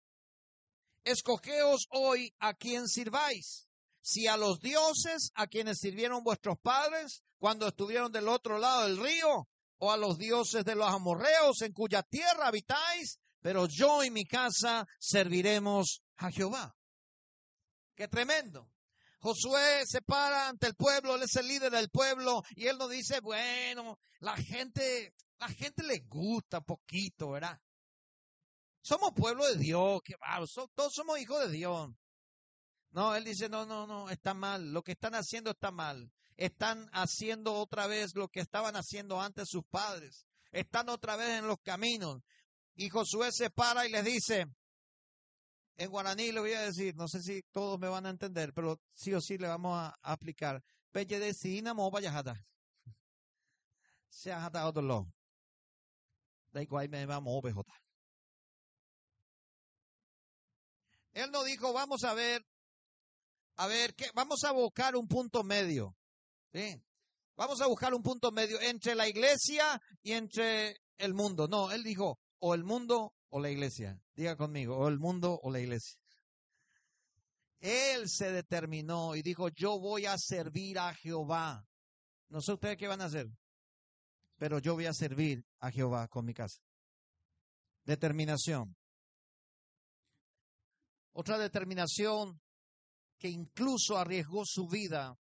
escogeos 1.04 1.86
hoy 1.90 2.34
a 2.40 2.54
quien 2.54 2.88
sirváis, 2.88 3.68
si 4.00 4.26
a 4.26 4.36
los 4.36 4.58
dioses 4.60 5.30
a 5.34 5.46
quienes 5.46 5.78
sirvieron 5.78 6.24
vuestros 6.24 6.58
padres 6.60 7.22
cuando 7.38 7.68
estuvieron 7.68 8.10
del 8.10 8.28
otro 8.28 8.58
lado 8.58 8.82
del 8.82 8.98
río, 8.98 9.48
o 9.80 9.90
a 9.90 9.96
los 9.96 10.18
dioses 10.18 10.64
de 10.64 10.74
los 10.74 10.88
amorreos 10.88 11.62
en 11.62 11.72
cuya 11.72 12.02
tierra 12.02 12.48
habitáis, 12.48 13.18
pero 13.40 13.66
yo 13.66 14.04
y 14.04 14.10
mi 14.10 14.24
casa 14.24 14.86
serviremos 14.98 16.02
a 16.16 16.30
Jehová. 16.30 16.76
Qué 17.94 18.06
tremendo. 18.06 18.70
Josué 19.20 19.82
se 19.86 20.00
para 20.02 20.48
ante 20.48 20.66
el 20.66 20.74
pueblo, 20.74 21.16
él 21.16 21.22
es 21.22 21.36
el 21.36 21.48
líder 21.48 21.72
del 21.72 21.90
pueblo 21.90 22.42
y 22.50 22.66
él 22.66 22.78
nos 22.78 22.90
dice, 22.90 23.20
bueno, 23.20 23.98
la 24.20 24.36
gente, 24.36 25.14
la 25.38 25.48
gente 25.48 25.82
le 25.82 26.00
gusta 26.00 26.60
poquito, 26.60 27.30
¿verdad? 27.30 27.58
Somos 28.82 29.12
pueblo 29.14 29.46
de 29.46 29.56
Dios, 29.56 30.00
que 30.02 30.14
todos 30.74 30.92
somos 30.94 31.18
hijos 31.18 31.40
de 31.46 31.56
Dios. 31.56 31.90
No, 32.90 33.14
él 33.14 33.24
dice, 33.24 33.48
no, 33.48 33.66
no, 33.66 33.86
no, 33.86 34.10
está 34.10 34.34
mal, 34.34 34.72
lo 34.72 34.82
que 34.82 34.92
están 34.92 35.14
haciendo 35.14 35.52
está 35.52 35.70
mal 35.70 36.10
están 36.40 36.88
haciendo 36.92 37.54
otra 37.54 37.86
vez 37.86 38.14
lo 38.14 38.28
que 38.28 38.40
estaban 38.40 38.74
haciendo 38.74 39.20
antes 39.20 39.48
sus 39.48 39.64
padres. 39.66 40.26
Están 40.50 40.88
otra 40.88 41.16
vez 41.16 41.38
en 41.38 41.46
los 41.46 41.58
caminos. 41.60 42.22
Y 42.74 42.88
Josué 42.88 43.30
se 43.30 43.50
para 43.50 43.86
y 43.86 43.90
les 43.90 44.04
dice, 44.04 44.46
en 45.76 45.90
guaraní 45.90 46.32
le 46.32 46.40
voy 46.40 46.54
a 46.54 46.62
decir, 46.62 46.96
no 46.96 47.08
sé 47.08 47.20
si 47.20 47.42
todos 47.52 47.78
me 47.78 47.88
van 47.88 48.06
a 48.06 48.10
entender, 48.10 48.52
pero 48.54 48.80
sí 48.94 49.12
o 49.12 49.20
sí 49.20 49.36
le 49.36 49.48
vamos 49.48 49.78
a, 49.78 49.94
aplicar. 50.02 50.62
Pelle 50.90 51.18
de 51.18 51.34
sinamo 51.34 51.90
vaya 51.90 52.10
Se 54.08 54.32
ha 54.32 54.50
otro 54.66 54.82
lado. 54.82 55.12
Da 56.52 56.62
igual 56.62 56.88
me 56.88 57.04
vamos 57.04 57.42
Él 61.12 61.30
no 61.30 61.44
dijo, 61.44 61.74
vamos 61.74 62.02
a 62.04 62.14
ver 62.14 62.42
a 63.60 63.66
ver, 63.66 63.94
vamos 64.14 64.42
a 64.44 64.52
buscar 64.52 64.96
un 64.96 65.06
punto 65.06 65.44
medio. 65.44 65.94
Vamos 67.36 67.60
a 67.60 67.66
buscar 67.66 67.92
un 67.92 68.02
punto 68.02 68.32
medio 68.32 68.58
entre 68.58 68.94
la 68.94 69.06
iglesia 69.06 69.78
y 70.02 70.12
entre 70.12 70.80
el 70.96 71.12
mundo. 71.12 71.46
No, 71.46 71.70
él 71.70 71.84
dijo, 71.84 72.18
o 72.38 72.54
el 72.54 72.64
mundo 72.64 73.12
o 73.28 73.38
la 73.38 73.50
iglesia. 73.50 74.00
Diga 74.14 74.34
conmigo, 74.34 74.78
o 74.78 74.88
el 74.88 74.98
mundo 74.98 75.38
o 75.42 75.50
la 75.50 75.60
iglesia. 75.60 76.00
Él 77.58 78.08
se 78.08 78.32
determinó 78.32 79.14
y 79.14 79.20
dijo, 79.20 79.50
yo 79.50 79.78
voy 79.78 80.06
a 80.06 80.16
servir 80.16 80.78
a 80.78 80.94
Jehová. 80.94 81.62
No 82.30 82.40
sé 82.40 82.54
ustedes 82.54 82.78
qué 82.78 82.88
van 82.88 83.02
a 83.02 83.06
hacer, 83.06 83.28
pero 84.38 84.58
yo 84.58 84.72
voy 84.72 84.86
a 84.86 84.94
servir 84.94 85.44
a 85.58 85.70
Jehová 85.70 86.08
con 86.08 86.24
mi 86.24 86.32
casa. 86.32 86.62
Determinación. 87.84 88.74
Otra 91.12 91.36
determinación 91.36 92.40
que 93.20 93.28
incluso 93.28 93.98
arriesgó 93.98 94.46
su 94.46 94.66
vida 94.66 95.14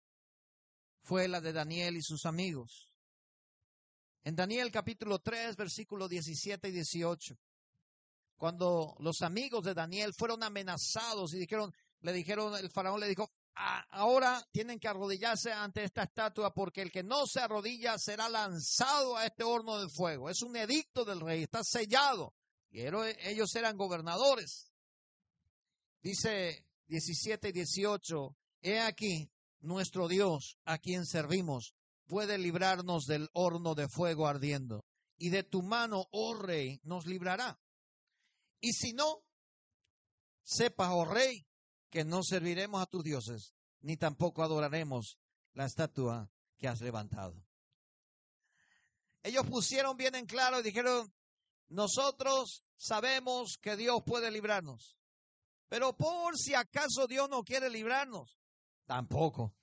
fue 1.01 1.27
la 1.27 1.41
de 1.41 1.51
Daniel 1.51 1.97
y 1.97 2.03
sus 2.03 2.25
amigos. 2.25 2.93
En 4.23 4.35
Daniel 4.35 4.71
capítulo 4.71 5.19
3, 5.19 5.55
versículos 5.55 6.07
17 6.07 6.69
y 6.69 6.71
18, 6.73 7.35
cuando 8.35 8.95
los 8.99 9.23
amigos 9.23 9.63
de 9.63 9.73
Daniel 9.73 10.13
fueron 10.15 10.43
amenazados 10.43 11.33
y 11.33 11.39
dijeron, 11.39 11.73
le 12.01 12.13
dijeron, 12.13 12.55
el 12.55 12.69
faraón 12.69 12.99
le 12.99 13.07
dijo, 13.07 13.31
ahora 13.89 14.47
tienen 14.51 14.79
que 14.79 14.87
arrodillarse 14.87 15.51
ante 15.51 15.83
esta 15.83 16.03
estatua 16.03 16.53
porque 16.53 16.83
el 16.83 16.91
que 16.91 17.01
no 17.01 17.25
se 17.25 17.39
arrodilla 17.39 17.97
será 17.97 18.29
lanzado 18.29 19.17
a 19.17 19.25
este 19.25 19.43
horno 19.43 19.79
de 19.79 19.89
fuego. 19.89 20.29
Es 20.29 20.43
un 20.43 20.55
edicto 20.55 21.03
del 21.03 21.21
rey, 21.21 21.43
está 21.43 21.63
sellado. 21.63 22.35
Y 22.69 22.81
ellos 22.81 23.55
eran 23.55 23.75
gobernadores. 23.75 24.71
Dice 26.03 26.66
17 26.87 27.49
y 27.49 27.51
18, 27.51 28.37
he 28.61 28.79
aquí, 28.79 29.31
nuestro 29.59 30.07
Dios, 30.07 30.57
a 30.65 30.77
quien 30.77 31.05
servimos, 31.05 31.75
puede 32.05 32.37
librarnos 32.37 33.05
del 33.05 33.29
horno 33.33 33.75
de 33.75 33.87
fuego 33.87 34.27
ardiendo. 34.27 34.85
Y 35.17 35.29
de 35.29 35.43
tu 35.43 35.61
mano, 35.61 36.05
oh 36.11 36.35
rey, 36.35 36.79
nos 36.83 37.05
librará. 37.05 37.59
Y 38.59 38.73
si 38.73 38.93
no, 38.93 39.23
sepa, 40.43 40.93
oh 40.93 41.05
rey, 41.05 41.45
que 41.89 42.03
no 42.03 42.23
serviremos 42.23 42.81
a 42.81 42.85
tus 42.85 43.03
dioses, 43.03 43.53
ni 43.81 43.97
tampoco 43.97 44.43
adoraremos 44.43 45.17
la 45.53 45.65
estatua 45.65 46.31
que 46.57 46.67
has 46.67 46.81
levantado. 46.81 47.43
Ellos 49.23 49.45
pusieron 49.47 49.97
bien 49.97 50.15
en 50.15 50.25
claro 50.25 50.59
y 50.59 50.63
dijeron, 50.63 51.13
nosotros 51.69 52.63
sabemos 52.77 53.57
que 53.61 53.75
Dios 53.75 54.01
puede 54.05 54.31
librarnos, 54.31 54.96
pero 55.69 55.95
por 55.95 56.37
si 56.37 56.53
acaso 56.53 57.07
Dios 57.07 57.29
no 57.29 57.43
quiere 57.43 57.69
librarnos, 57.69 58.37
tampoco, 58.85 59.55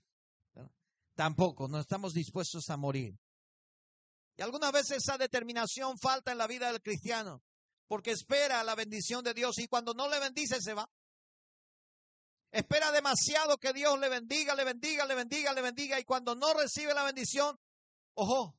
tampoco, 1.14 1.68
no 1.68 1.78
estamos 1.78 2.12
dispuestos 2.12 2.68
a 2.70 2.76
morir. 2.76 3.18
Y 4.37 4.42
algunas 4.42 4.73
veces 4.73 4.99
esa 4.99 5.16
determinación 5.16 5.96
falta 5.99 6.32
en 6.32 6.38
la 6.38 6.46
vida 6.46 6.70
del 6.70 6.82
cristiano, 6.82 7.42
porque 7.87 8.11
espera 8.11 8.64
la 8.64 8.75
bendición 8.75 9.23
de 9.23 9.34
Dios 9.34 9.58
y 9.58 9.68
cuando 9.68 9.94
no 9.94 10.08
le 10.08 10.18
bendice 10.18 10.61
se 10.61 10.75
va. 10.75 10.90
Espera 12.50 12.92
demasiado 12.92 13.58
que 13.58 13.73
Dios 13.73 13.99
le 13.99 14.08
bendiga, 14.08 14.54
le 14.54 14.64
bendiga, 14.64 15.04
le 15.06 15.14
bendiga, 15.14 15.52
le 15.52 15.62
bendiga. 15.62 15.99
Y 15.99 16.04
cuando 16.04 16.37
no 16.37 16.54
recibe 16.54 16.94
la 16.94 17.02
bendición, 17.02 17.58
ojo, 18.14 18.56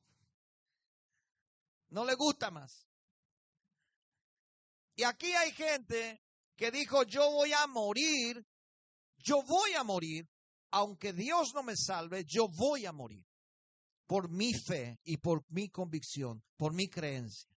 no 1.88 2.04
le 2.04 2.14
gusta 2.14 2.50
más. 2.50 2.86
Y 4.96 5.02
aquí 5.02 5.32
hay 5.32 5.52
gente 5.52 6.22
que 6.56 6.70
dijo, 6.70 7.04
yo 7.04 7.30
voy 7.30 7.52
a 7.52 7.66
morir, 7.66 8.44
yo 9.18 9.42
voy 9.42 9.74
a 9.74 9.84
morir, 9.84 10.28
aunque 10.70 11.12
Dios 11.12 11.52
no 11.54 11.62
me 11.62 11.76
salve, 11.76 12.24
yo 12.26 12.48
voy 12.48 12.86
a 12.86 12.92
morir. 12.92 13.24
Por 14.06 14.30
mi 14.30 14.52
fe 14.54 14.98
y 15.04 15.16
por 15.16 15.44
mi 15.48 15.68
convicción, 15.68 16.42
por 16.56 16.72
mi 16.72 16.88
creencia. 16.88 17.50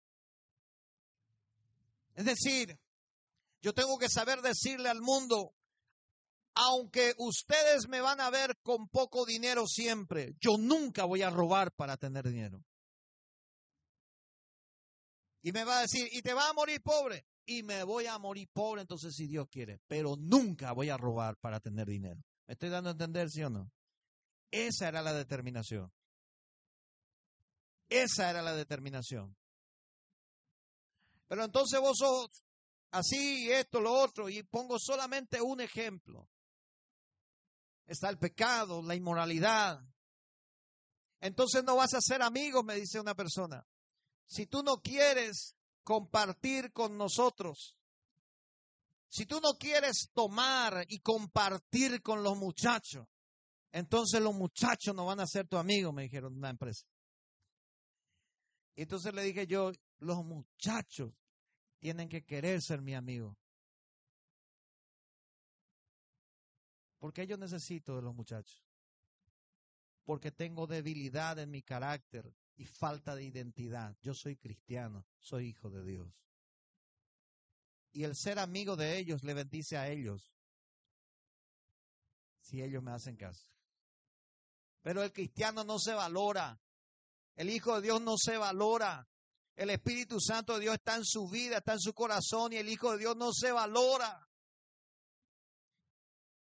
Es 2.15 2.26
decir, 2.26 2.80
yo 3.62 3.74
tengo 3.74 3.98
que 3.98 4.10
saber 4.10 4.41
decirle 4.41 4.89
al 4.89 5.02
mundo, 5.02 5.54
aunque 6.56 7.13
ustedes 7.17 7.88
me 7.88 8.02
van 8.02 8.19
a 8.22 8.30
ver 8.30 8.58
con 8.63 8.88
poco 8.88 9.26
dinero 9.26 9.67
siempre, 9.67 10.36
yo 10.39 10.58
nunca 10.58 11.06
voy 11.06 11.22
a 11.22 11.30
robar 11.30 11.72
para 11.74 11.98
tener 11.98 12.28
dinero. 12.28 12.63
Y 15.43 15.52
me 15.52 15.63
va 15.63 15.80
a 15.80 15.82
decir, 15.82 16.08
y 16.12 16.22
te 16.22 16.34
va 16.34 16.50
a 16.50 16.54
morir 16.54 16.82
pobre. 16.82 17.26
Y 17.48 17.64
me 17.64 17.84
voy 17.84 18.06
a 18.06 18.20
morir 18.20 18.48
pobre 18.54 18.82
entonces 18.82 19.16
si 19.16 19.26
Dios 19.26 19.48
quiere. 19.50 19.80
Pero 19.88 20.16
nunca 20.16 20.74
voy 20.74 20.90
a 20.90 20.98
robar 20.98 21.38
para 21.38 21.60
tener 21.60 21.88
dinero. 21.88 22.22
¿Me 22.46 22.54
estoy 22.54 22.70
dando 22.70 22.90
a 22.90 22.92
entender, 22.92 23.30
sí 23.30 23.42
o 23.42 23.50
no? 23.50 23.72
Esa 24.52 24.90
era 24.90 25.02
la 25.02 25.14
determinación. 25.14 25.92
Esa 27.90 28.30
era 28.30 28.42
la 28.42 28.54
determinación. 28.54 29.36
Pero 31.28 31.44
entonces 31.44 31.80
vos 31.80 31.98
así, 32.92 33.52
esto, 33.52 33.82
lo 33.82 33.94
otro, 33.94 34.30
y 34.30 34.44
pongo 34.44 34.78
solamente 34.78 35.42
un 35.42 35.62
ejemplo 35.62 36.30
está 37.88 38.10
el 38.10 38.20
pecado, 38.20 38.82
la 38.82 38.96
inmoralidad. 38.96 39.82
Entonces 41.20 41.64
no 41.64 41.78
vas 41.78 41.94
a 41.94 42.02
ser 42.02 42.22
amigos, 42.22 42.64
me 42.64 42.76
dice 42.76 43.00
una 43.00 43.16
persona. 43.16 43.66
Si 44.28 44.46
tú 44.46 44.62
no 44.62 44.82
quieres 44.82 45.56
compartir 45.88 46.73
con 46.73 46.97
nosotros, 46.97 47.78
si 49.08 49.26
tú 49.26 49.39
no 49.39 49.54
quieres 49.58 50.10
tomar 50.13 50.86
y 50.89 51.00
compartir 51.00 52.02
con 52.02 52.23
los 52.23 52.38
muchachos, 52.38 53.08
entonces 53.71 54.21
los 54.21 54.36
muchachos 54.36 54.93
no 54.93 55.06
van 55.06 55.21
a 55.21 55.26
ser 55.26 55.47
tu 55.47 55.56
amigo, 55.56 55.93
me 55.93 56.04
dijeron 56.04 56.36
una 56.36 56.50
empresa. 56.50 56.86
Y 58.76 58.82
entonces 58.82 59.13
le 59.13 59.23
dije 59.23 59.47
yo, 59.47 59.71
los 60.00 60.26
muchachos 60.26 61.13
tienen 61.80 62.10
que 62.10 62.26
querer 62.26 62.62
ser 62.62 62.82
mi 62.82 62.93
amigo. 62.93 63.38
Porque 67.00 67.26
yo 67.26 67.38
necesito 67.38 67.95
de 67.95 68.02
los 68.02 68.13
muchachos. 68.13 68.62
Porque 70.04 70.34
tengo 70.34 70.67
debilidad 70.67 71.39
en 71.39 71.50
mi 71.50 71.62
carácter 71.62 72.30
y 72.58 72.65
falta 72.65 73.15
de 73.15 73.24
identidad. 73.24 73.96
Yo 74.02 74.13
soy 74.13 74.36
cristiano, 74.36 75.06
soy 75.20 75.50
hijo 75.50 75.70
de 75.70 75.84
Dios. 75.84 76.13
Y 77.93 78.04
el 78.04 78.15
ser 78.15 78.39
amigo 78.39 78.76
de 78.76 78.98
ellos 78.98 79.24
le 79.24 79.34
bendice 79.34 79.78
a 79.78 79.89
ellos 79.89 80.34
si 82.41 82.62
ellos 82.62 82.82
me 82.84 82.91
hacen 82.91 83.15
caso. 83.15 83.46
Pero 84.82 85.04
el 85.04 85.12
cristiano 85.12 85.63
no 85.63 85.80
se 85.80 85.93
valora. 85.93 86.60
El 87.36 87.50
Hijo 87.50 87.76
de 87.76 87.82
Dios 87.82 88.02
no 88.02 88.15
se 88.17 88.38
valora. 88.38 89.08
El 89.56 89.70
Espíritu 89.70 90.20
Santo 90.20 90.54
de 90.54 90.62
Dios 90.62 90.76
está 90.76 90.96
en 90.96 91.04
su 91.04 91.28
vida, 91.28 91.58
está 91.58 91.74
en 91.74 91.80
su 91.80 91.93
corazón 91.93 92.54
y 92.54 92.58
el 92.58 92.70
Hijo 92.70 92.93
de 92.93 93.00
Dios 93.00 93.17
no 93.17 93.34
se 93.34 93.52
valora. 93.52 94.26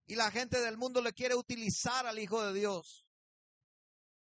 Y 0.06 0.14
la 0.14 0.30
gente 0.30 0.60
del 0.60 0.78
mundo 0.78 1.02
le 1.02 1.12
quiere 1.12 1.34
utilizar 1.34 2.06
al 2.06 2.18
Hijo 2.18 2.42
de 2.46 2.58
Dios. 2.58 3.06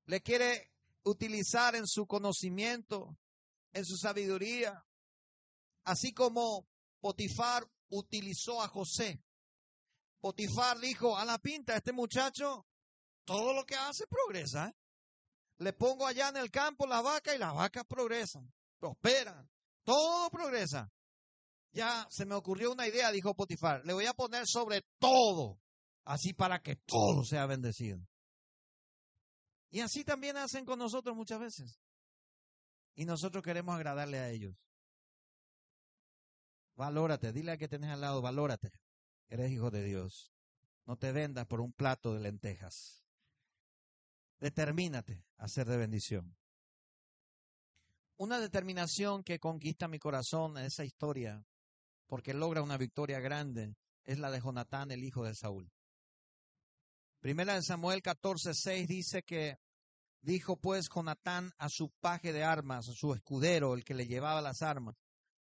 Le 0.07 0.21
quiere 0.21 0.72
utilizar 1.05 1.75
en 1.75 1.87
su 1.87 2.07
conocimiento, 2.07 3.17
en 3.73 3.85
su 3.85 3.97
sabiduría. 3.97 4.85
Así 5.85 6.13
como 6.13 6.67
Potifar 7.01 7.67
utilizó 7.91 8.63
a 8.63 8.69
José. 8.69 9.23
Potifar 10.21 10.79
dijo, 10.79 11.17
a 11.17 11.25
la 11.25 11.39
pinta, 11.39 11.77
este 11.77 11.93
muchacho, 11.93 12.67
todo 13.25 13.53
lo 13.53 13.65
que 13.65 13.75
hace 13.75 14.07
progresa. 14.07 14.69
¿eh? 14.69 14.75
Le 15.59 15.73
pongo 15.73 16.07
allá 16.07 16.29
en 16.29 16.37
el 16.37 16.51
campo 16.51 16.87
la 16.87 17.01
vaca 17.01 17.35
y 17.35 17.39
las 17.39 17.55
vacas 17.55 17.85
progresan, 17.87 18.53
prosperan, 18.79 19.49
todo 19.85 20.31
progresa. 20.31 20.91
Ya 21.73 22.07
se 22.11 22.27
me 22.27 22.35
ocurrió 22.35 22.73
una 22.73 22.87
idea, 22.87 23.11
dijo 23.11 23.35
Potifar, 23.35 23.85
le 23.85 23.95
voy 23.95 24.07
a 24.07 24.13
poner 24.13 24.47
sobre 24.47 24.83
todo 24.99 25.59
así 26.05 26.35
para 26.35 26.61
que 26.61 26.77
todo 26.77 27.25
sea 27.25 27.47
bendecido. 27.47 27.99
Y 29.73 29.81
así 29.81 30.05
también 30.05 30.37
hacen 30.37 30.67
con 30.67 30.79
nosotros 30.79 31.17
muchas 31.17 31.41
veces. 31.41 31.81
Y 32.95 33.07
nosotros 33.07 33.43
queremos 33.43 33.75
agradarle 33.75 34.19
a 34.19 34.29
ellos. 34.29 34.55
Valórate, 36.77 37.33
dile 37.33 37.53
a 37.53 37.57
que 37.57 37.69
tenés 37.69 37.91
al 37.91 38.03
lado, 38.03 38.21
valórate. 38.21 38.71
Eres 39.29 39.51
hijo 39.51 39.71
de 39.71 39.83
Dios. 39.83 40.31
No 40.85 40.99
te 40.99 41.11
vendas 41.11 41.47
por 41.47 41.63
un 41.63 41.73
plato 41.73 42.13
de 42.13 42.21
lentejas. 42.21 43.03
Determínate 44.41 45.25
a 45.39 45.49
ser 45.49 45.67
de 45.67 45.79
bendición. 45.79 46.37
Una 48.19 48.41
determinación 48.41 49.25
que 49.25 49.39
conquista 49.39 49.89
mi 49.89 49.99
corazón 49.99 50.59
en 50.59 50.67
esa 50.67 50.85
historia, 50.85 51.47
porque 52.07 52.35
logra 52.35 52.63
una 52.63 52.77
victoria 52.77 53.21
grande, 53.21 53.75
es 54.05 54.19
la 54.19 54.31
de 54.31 54.41
Jonatán, 54.41 54.91
el 54.91 55.03
hijo 55.03 55.25
de 55.25 55.35
Saúl. 55.35 55.73
Primera 57.23 57.55
de 57.55 57.63
Samuel 57.63 58.03
14:6 58.03 58.89
dice 58.89 59.23
que 59.23 59.57
dijo 60.23 60.57
pues 60.57 60.89
Jonatán 60.93 61.53
a 61.57 61.69
su 61.69 61.89
paje 62.01 62.33
de 62.33 62.43
armas, 62.43 62.89
a 62.89 62.93
su 62.95 63.15
escudero, 63.15 63.75
el 63.75 63.85
que 63.85 63.95
le 63.95 64.09
llevaba 64.09 64.43
las 64.43 64.61
armas. 64.61 64.97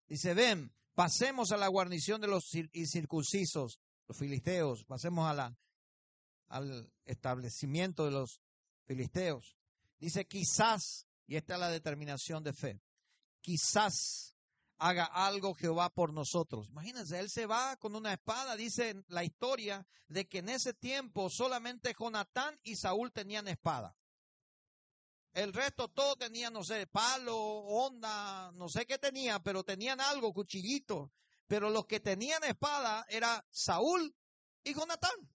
Dice, 0.06 0.34
ven, 0.34 0.74
pasemos 0.94 1.54
a 1.54 1.58
la 1.58 1.70
guarnición 1.70 2.20
de 2.20 2.28
los 2.28 2.50
circuncisos, 2.50 3.80
los 4.10 4.18
filisteos, 4.18 4.84
pasemos 4.84 5.30
a 5.30 5.34
la, 5.34 5.58
al 6.50 6.92
establecimiento 7.06 8.04
de 8.04 8.12
los 8.12 8.42
filisteos. 8.84 9.56
Dice, 10.00 10.26
quizás, 10.26 11.08
y 11.28 11.38
esta 11.38 11.54
es 11.54 11.60
la 11.62 11.70
determinación 11.70 12.44
de 12.44 12.52
fe, 12.52 12.82
quizás 13.39 14.36
haga 14.80 15.06
algo 15.06 15.54
Jehová 15.54 15.89
por 15.89 16.13
nosotros. 16.13 16.70
Imagínense, 16.70 17.20
él 17.20 17.30
se 17.30 17.46
va 17.46 17.76
con 17.78 17.96
una 17.96 18.13
espada, 18.13 18.56
dice 18.56 19.04
la 19.08 19.24
historia 19.24 19.86
de 20.08 20.28
que 20.28 20.39
en 20.39 20.50
ese 20.50 20.74
tiempo 20.74 21.30
solamente 21.30 21.94
Jonatán 21.98 22.58
y 22.63 22.76
Saúl 22.78 23.12
tenían 23.12 23.48
espada. 23.48 23.96
El 25.34 25.54
resto 25.54 25.89
todos 25.89 26.18
tenían, 26.18 26.54
no 26.54 26.63
sé, 26.63 26.88
palo, 26.88 27.38
onda, 27.38 28.52
no 28.54 28.68
sé 28.68 28.86
qué 28.86 28.98
tenía, 28.98 29.39
pero 29.39 29.63
tenían 29.63 30.02
algo, 30.02 30.34
cuchillito. 30.34 31.12
Pero 31.46 31.70
los 31.70 31.86
que 31.86 32.00
tenían 32.00 32.44
espada 32.44 33.06
era 33.10 33.46
Saúl 33.52 34.15
y 34.63 34.74
Jonatán. 34.74 35.30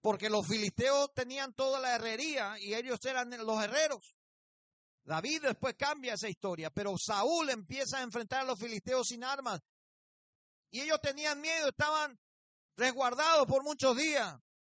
Porque 0.00 0.28
los 0.28 0.46
filisteos 0.46 1.12
tenían 1.14 1.54
toda 1.54 1.78
la 1.78 1.94
herrería 1.94 2.58
y 2.58 2.74
ellos 2.74 2.98
eran 3.04 3.30
los 3.44 3.62
herreros. 3.62 4.16
David 5.04 5.42
después 5.42 5.74
cambia 5.76 6.14
esa 6.14 6.28
historia, 6.28 6.70
pero 6.70 6.94
Saúl 6.96 7.50
empieza 7.50 7.98
a 7.98 8.02
enfrentar 8.02 8.42
a 8.42 8.44
los 8.44 8.58
filisteos 8.58 9.08
sin 9.08 9.24
armas. 9.24 9.60
Y 10.70 10.80
ellos 10.80 11.00
tenían 11.02 11.40
miedo, 11.40 11.68
estaban 11.68 12.18
resguardados 12.76 13.46
por 13.46 13.62
muchos 13.64 13.96
días. 13.96 14.34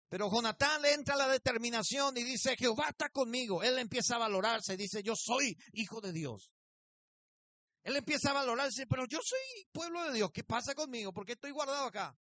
Pero 0.09 0.31
Jonatán 0.31 0.83
le 0.83 0.93
entra 0.93 1.17
la 1.17 1.27
determinación 1.27 2.17
y 2.17 2.23
dice, 2.23 2.55
Jehová 2.57 2.89
está 2.91 3.09
conmigo. 3.09 3.63
Él 3.63 3.79
empieza 3.79 4.17
a 4.17 4.19
valorarse, 4.19 4.77
dice, 4.77 5.03
yo 5.03 5.15
soy 5.17 5.57
hijo 5.73 6.01
de 6.01 6.13
Dios. 6.13 6.51
Él 7.83 7.97
empieza 7.97 8.31
a 8.31 8.35
valorarse, 8.35 8.87
pero 8.87 9.07
yo 9.07 9.19
soy 9.23 9.41
pueblo 9.73 10.05
de 10.05 10.13
Dios. 10.13 10.31
¿Qué 10.31 10.45
pasa 10.45 10.75
conmigo? 10.75 11.13
¿Por 11.13 11.27
qué 11.27 11.33
estoy 11.33 11.51
guardado 11.51 11.87
acá? 11.87 12.15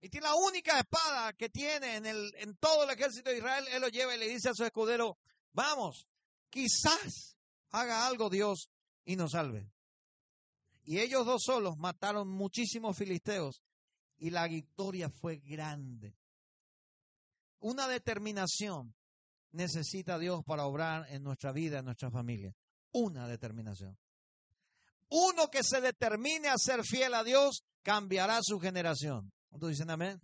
Y 0.00 0.08
tiene 0.08 0.28
la 0.28 0.34
única 0.36 0.78
espada 0.78 1.32
que 1.32 1.48
tiene 1.48 1.96
en, 1.96 2.06
el, 2.06 2.32
en 2.36 2.56
todo 2.56 2.84
el 2.84 2.90
ejército 2.90 3.30
de 3.30 3.38
Israel. 3.38 3.66
Él 3.68 3.80
lo 3.80 3.88
lleva 3.88 4.14
y 4.14 4.18
le 4.18 4.28
dice 4.28 4.50
a 4.50 4.54
su 4.54 4.64
escudero, 4.64 5.18
vamos, 5.52 6.06
quizás 6.50 7.36
haga 7.70 8.06
algo 8.06 8.30
Dios 8.30 8.70
y 9.04 9.16
nos 9.16 9.32
salve. 9.32 9.70
Y 10.84 11.00
ellos 11.00 11.26
dos 11.26 11.42
solos 11.44 11.76
mataron 11.76 12.28
muchísimos 12.28 12.96
filisteos 12.96 13.62
y 14.18 14.30
la 14.30 14.46
victoria 14.46 15.10
fue 15.10 15.38
grande. 15.38 16.16
Una 17.58 17.88
determinación 17.88 18.94
necesita 19.52 20.18
Dios 20.18 20.44
para 20.44 20.66
obrar 20.66 21.06
en 21.10 21.22
nuestra 21.22 21.52
vida, 21.52 21.78
en 21.78 21.86
nuestra 21.86 22.10
familia. 22.10 22.54
Una 22.92 23.26
determinación. 23.26 23.98
Uno 25.08 25.48
que 25.48 25.62
se 25.62 25.80
determine 25.80 26.48
a 26.48 26.56
ser 26.56 26.84
fiel 26.84 27.14
a 27.14 27.24
Dios 27.24 27.64
cambiará 27.82 28.40
su 28.42 28.58
generación. 28.58 29.32
¿Cuántos 29.48 29.70
dicen 29.70 29.90
amén? 29.90 30.20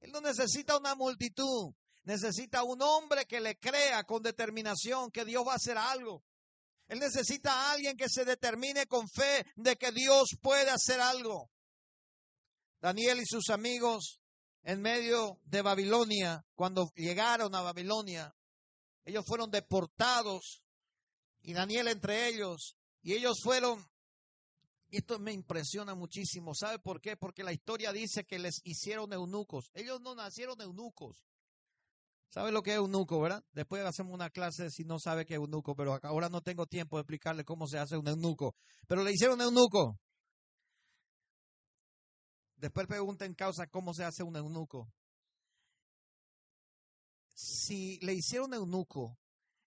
Él 0.00 0.12
no 0.12 0.20
necesita 0.20 0.78
una 0.78 0.94
multitud, 0.94 1.74
necesita 2.10 2.64
un 2.64 2.82
hombre 2.82 3.24
que 3.24 3.40
le 3.40 3.56
crea 3.56 4.02
con 4.02 4.20
determinación 4.20 5.12
que 5.12 5.24
Dios 5.24 5.46
va 5.46 5.52
a 5.52 5.56
hacer 5.56 5.78
algo. 5.78 6.24
Él 6.88 6.98
necesita 6.98 7.52
a 7.52 7.72
alguien 7.72 7.96
que 7.96 8.08
se 8.08 8.24
determine 8.24 8.86
con 8.86 9.08
fe 9.08 9.46
de 9.54 9.76
que 9.76 9.92
Dios 9.92 10.30
puede 10.42 10.70
hacer 10.70 11.00
algo. 11.00 11.52
Daniel 12.80 13.20
y 13.20 13.26
sus 13.26 13.48
amigos 13.50 14.20
en 14.62 14.80
medio 14.82 15.38
de 15.44 15.62
Babilonia, 15.62 16.44
cuando 16.56 16.90
llegaron 16.96 17.54
a 17.54 17.62
Babilonia, 17.62 18.34
ellos 19.04 19.24
fueron 19.24 19.52
deportados 19.52 20.64
y 21.42 21.52
Daniel 21.52 21.86
entre 21.86 22.26
ellos, 22.26 22.76
y 23.02 23.14
ellos 23.14 23.38
fueron 23.40 23.88
esto 24.90 25.20
me 25.20 25.32
impresiona 25.32 25.94
muchísimo. 25.94 26.52
¿Sabe 26.56 26.80
por 26.80 27.00
qué? 27.00 27.16
Porque 27.16 27.44
la 27.44 27.52
historia 27.52 27.92
dice 27.92 28.24
que 28.24 28.40
les 28.40 28.60
hicieron 28.64 29.12
eunucos. 29.12 29.70
Ellos 29.74 30.00
no 30.00 30.16
nacieron 30.16 30.60
eunucos. 30.60 31.24
¿Sabe 32.30 32.52
lo 32.52 32.62
que 32.62 32.70
es 32.70 32.76
eunuco, 32.76 33.20
verdad? 33.20 33.44
Después 33.52 33.84
hacemos 33.84 34.14
una 34.14 34.30
clase 34.30 34.70
si 34.70 34.84
no 34.84 35.00
sabe 35.00 35.26
qué 35.26 35.34
es 35.34 35.40
eunuco, 35.40 35.74
pero 35.74 35.98
ahora 36.02 36.28
no 36.28 36.40
tengo 36.40 36.66
tiempo 36.66 36.96
de 36.96 37.02
explicarle 37.02 37.44
cómo 37.44 37.66
se 37.66 37.78
hace 37.78 37.96
un 37.96 38.06
eunuco. 38.06 38.54
Pero 38.86 39.02
le 39.02 39.10
hicieron 39.10 39.40
eunuco. 39.40 39.98
Después 42.54 42.86
pregunten 42.86 43.34
causa 43.34 43.66
cómo 43.66 43.92
se 43.94 44.04
hace 44.04 44.22
un 44.22 44.36
eunuco. 44.36 44.92
Si 47.34 47.98
le 47.98 48.14
hicieron 48.14 48.54
eunuco, 48.54 49.18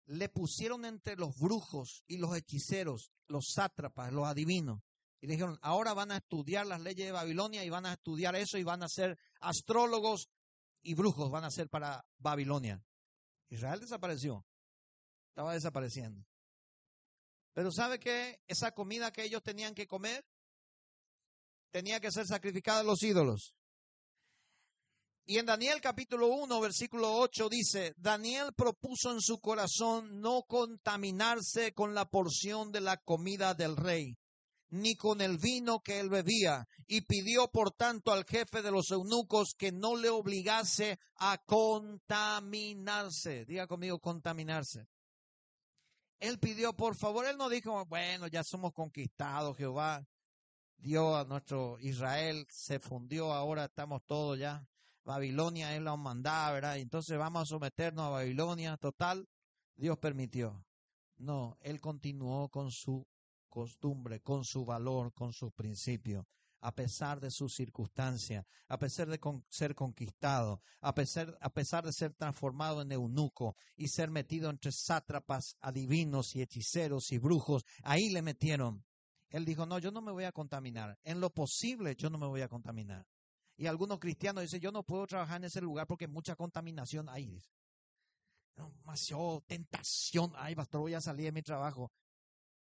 le 0.05 0.29
pusieron 0.29 0.85
entre 0.85 1.15
los 1.15 1.35
brujos 1.39 2.03
y 2.05 2.17
los 2.17 2.35
hechiceros, 2.35 3.11
los 3.27 3.53
sátrapas, 3.55 4.11
los 4.13 4.27
adivinos. 4.27 4.81
Y 5.19 5.27
le 5.27 5.33
dijeron, 5.33 5.57
ahora 5.63 5.93
van 5.93 6.11
a 6.11 6.17
estudiar 6.17 6.67
las 6.67 6.81
leyes 6.81 7.07
de 7.07 7.11
Babilonia 7.11 7.63
y 7.63 7.69
van 7.69 7.87
a 7.87 7.93
estudiar 7.93 8.35
eso 8.35 8.59
y 8.59 8.63
van 8.63 8.83
a 8.83 8.87
ser 8.87 9.17
astrólogos 9.39 10.29
y 10.81 10.93
brujos, 10.93 11.29
van 11.29 11.43
a 11.43 11.51
ser 11.51 11.69
para 11.69 12.05
Babilonia. 12.17 12.83
Israel 13.49 13.79
desapareció. 13.79 14.45
Estaba 15.29 15.53
desapareciendo. 15.53 16.25
Pero 17.53 17.71
¿sabe 17.71 17.99
qué? 17.99 18.39
Esa 18.47 18.71
comida 18.71 19.11
que 19.11 19.23
ellos 19.23 19.43
tenían 19.43 19.73
que 19.73 19.87
comer 19.87 20.25
tenía 21.71 21.99
que 21.99 22.11
ser 22.11 22.25
sacrificada 22.25 22.81
a 22.81 22.83
los 22.83 23.01
ídolos. 23.03 23.53
Y 25.25 25.37
en 25.37 25.45
Daniel 25.45 25.79
capítulo 25.79 26.27
1, 26.27 26.59
versículo 26.59 27.15
8 27.15 27.47
dice, 27.47 27.93
Daniel 27.97 28.53
propuso 28.53 29.11
en 29.11 29.21
su 29.21 29.39
corazón 29.39 30.19
no 30.19 30.43
contaminarse 30.43 31.73
con 31.73 31.93
la 31.93 32.05
porción 32.05 32.71
de 32.71 32.81
la 32.81 32.97
comida 32.97 33.53
del 33.53 33.77
rey, 33.77 34.17
ni 34.71 34.95
con 34.95 35.21
el 35.21 35.37
vino 35.37 35.81
que 35.81 35.99
él 35.99 36.09
bebía, 36.09 36.67
y 36.87 37.01
pidió 37.01 37.49
por 37.49 37.71
tanto 37.71 38.11
al 38.11 38.25
jefe 38.25 38.61
de 38.61 38.71
los 38.71 38.89
eunucos 38.91 39.53
que 39.57 39.71
no 39.71 39.95
le 39.95 40.09
obligase 40.09 40.99
a 41.17 41.37
contaminarse. 41.45 43.45
Diga 43.45 43.67
conmigo, 43.67 43.99
contaminarse. 43.99 44.87
Él 46.19 46.39
pidió, 46.39 46.73
por 46.73 46.95
favor, 46.95 47.25
él 47.25 47.37
no 47.37 47.49
dijo, 47.49 47.85
bueno, 47.85 48.27
ya 48.27 48.43
somos 48.43 48.73
conquistados, 48.73 49.57
Jehová 49.57 50.05
dio 50.77 51.15
a 51.15 51.25
nuestro 51.25 51.77
Israel, 51.79 52.45
se 52.49 52.79
fundió, 52.79 53.33
ahora 53.33 53.65
estamos 53.65 54.03
todos 54.05 54.39
ya. 54.39 54.65
Babilonia 55.03 55.75
él 55.75 55.83
lo 55.83 55.97
mandaba, 55.97 56.53
¿verdad? 56.53 56.77
Entonces 56.77 57.17
vamos 57.17 57.43
a 57.43 57.45
someternos 57.45 58.05
a 58.05 58.09
Babilonia, 58.09 58.77
total, 58.77 59.27
Dios 59.75 59.97
permitió. 59.97 60.63
No, 61.17 61.57
él 61.61 61.81
continuó 61.81 62.49
con 62.49 62.71
su 62.71 63.05
costumbre, 63.51 64.21
con 64.21 64.43
su 64.43 64.65
valor, 64.65 65.13
con 65.13 65.33
sus 65.33 65.53
principios, 65.53 66.25
a 66.61 66.73
pesar 66.73 67.19
de 67.19 67.29
sus 67.29 67.53
circunstancias, 67.53 68.45
a 68.67 68.79
pesar 68.79 69.09
de 69.09 69.19
ser 69.49 69.75
conquistado, 69.75 70.61
a 70.79 70.93
pesar, 70.93 71.37
a 71.41 71.49
pesar 71.51 71.83
de 71.83 71.91
ser 71.91 72.13
transformado 72.13 72.81
en 72.81 72.91
eunuco 72.91 73.55
y 73.75 73.87
ser 73.89 74.09
metido 74.09 74.49
entre 74.49 74.71
sátrapas, 74.71 75.57
adivinos 75.61 76.35
y 76.35 76.41
hechiceros 76.41 77.11
y 77.11 77.17
brujos, 77.17 77.63
ahí 77.83 78.09
le 78.09 78.21
metieron. 78.21 78.83
Él 79.29 79.45
dijo, 79.45 79.65
no, 79.65 79.79
yo 79.79 79.91
no 79.91 80.01
me 80.01 80.11
voy 80.11 80.23
a 80.23 80.31
contaminar. 80.31 80.97
En 81.03 81.19
lo 81.19 81.29
posible 81.29 81.95
yo 81.95 82.09
no 82.09 82.17
me 82.17 82.27
voy 82.27 82.41
a 82.41 82.47
contaminar. 82.47 83.05
Y 83.57 83.67
algunos 83.67 83.99
cristianos 83.99 84.43
dicen, 84.43 84.59
yo 84.59 84.71
no 84.71 84.83
puedo 84.83 85.05
trabajar 85.07 85.37
en 85.37 85.45
ese 85.45 85.61
lugar 85.61 85.87
porque 85.87 86.07
mucha 86.07 86.35
contaminación 86.35 87.07
hay. 87.09 87.41
Demasiado 88.55 89.41
tentación. 89.47 90.33
Ay, 90.35 90.55
pastor, 90.55 90.81
voy 90.81 90.93
a 90.93 91.01
salir 91.01 91.25
de 91.25 91.31
mi 91.31 91.41
trabajo. 91.41 91.91